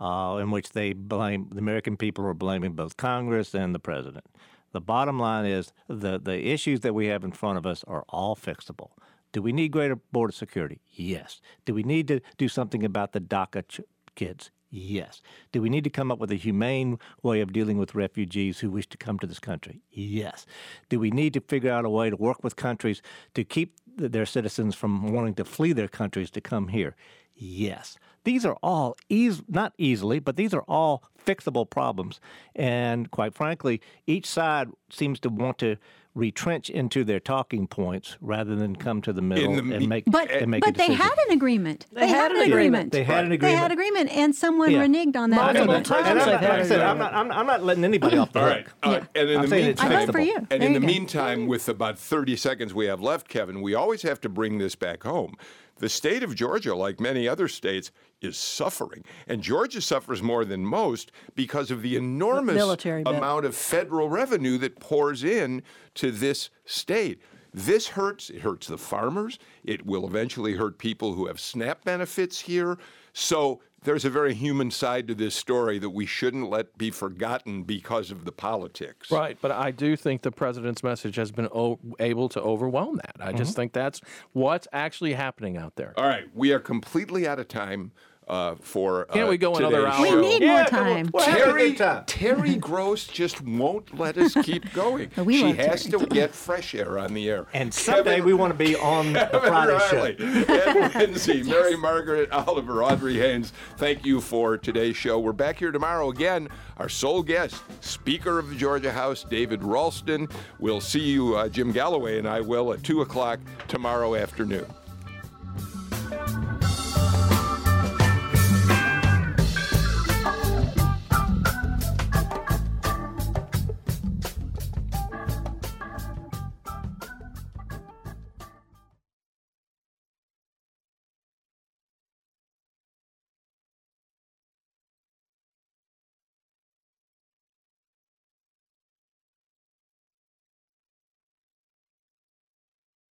[0.00, 4.24] uh, in which they blame the American people are blaming both Congress and the president.
[4.72, 8.04] The bottom line is the, the issues that we have in front of us are
[8.08, 8.90] all fixable.
[9.34, 10.80] Do we need greater border security?
[10.92, 11.40] Yes.
[11.64, 13.80] Do we need to do something about the DACA ch-
[14.14, 14.52] kids?
[14.70, 15.22] Yes.
[15.50, 18.70] Do we need to come up with a humane way of dealing with refugees who
[18.70, 19.82] wish to come to this country?
[19.90, 20.46] Yes.
[20.88, 23.02] Do we need to figure out a way to work with countries
[23.34, 26.94] to keep th- their citizens from wanting to flee their countries to come here?
[27.34, 27.98] Yes.
[28.22, 32.20] These are all eas- not easily, but these are all fixable problems.
[32.54, 35.76] And quite frankly, each side seems to want to
[36.14, 40.30] retrench into their talking points rather than come to the middle the and make But,
[40.30, 41.86] and make a but they had an agreement.
[41.92, 42.92] They had an agreement.
[42.92, 43.58] They had an agreement They agreement.
[43.62, 44.84] had agreement, and someone Yeah.
[44.86, 45.36] reneged on that.
[45.36, 45.86] Multiple agreement.
[45.86, 48.32] times And I'm not, like I said, I'm, not, I'm, I'm not letting anybody off
[48.32, 48.72] the All hook.
[48.84, 49.02] right.
[49.02, 50.36] Uh, and in I'm the saying it's meantime, I vote for you.
[50.36, 50.86] and There in you the go.
[50.86, 54.76] meantime, with about 30 seconds we have left, Kevin, we always have to bring this
[54.76, 55.34] back home.
[55.76, 59.04] The state of Georgia, like many other states, is suffering.
[59.26, 64.56] And Georgia suffers more than most because of the enormous Military amount of federal revenue
[64.58, 65.62] that pours in
[65.94, 67.20] to this state.
[67.52, 68.30] This hurts.
[68.30, 69.38] It hurts the farmers.
[69.64, 72.78] It will eventually hurt people who have SNAP benefits here.
[73.14, 77.62] So there's a very human side to this story that we shouldn't let be forgotten
[77.62, 79.10] because of the politics.
[79.10, 83.16] Right, but I do think the president's message has been o- able to overwhelm that.
[83.20, 83.60] I just mm-hmm.
[83.60, 84.00] think that's
[84.32, 85.94] what's actually happening out there.
[85.96, 87.92] All right, we are completely out of time
[88.28, 89.06] uh, for.
[89.06, 90.02] Can't uh, we go another hour?
[90.02, 90.20] We show.
[90.20, 91.10] need more time.
[91.20, 91.74] Terry,
[92.06, 95.10] Terry Gross just won't let us keep going.
[95.24, 96.06] We she has Terry.
[96.06, 97.46] to get fresh air on the air.
[97.54, 100.52] And someday Kevin- we want to be on the Kevin Friday Riley, show.
[100.54, 105.18] Ed Lindsay, Mary Margaret Oliver, Audrey Haynes, thank you for today's show.
[105.18, 106.48] We're back here tomorrow again.
[106.76, 110.28] Our sole guest, Speaker of the Georgia House, David Ralston.
[110.58, 114.66] We'll see you, uh, Jim Galloway and I will, at 2 o'clock tomorrow afternoon.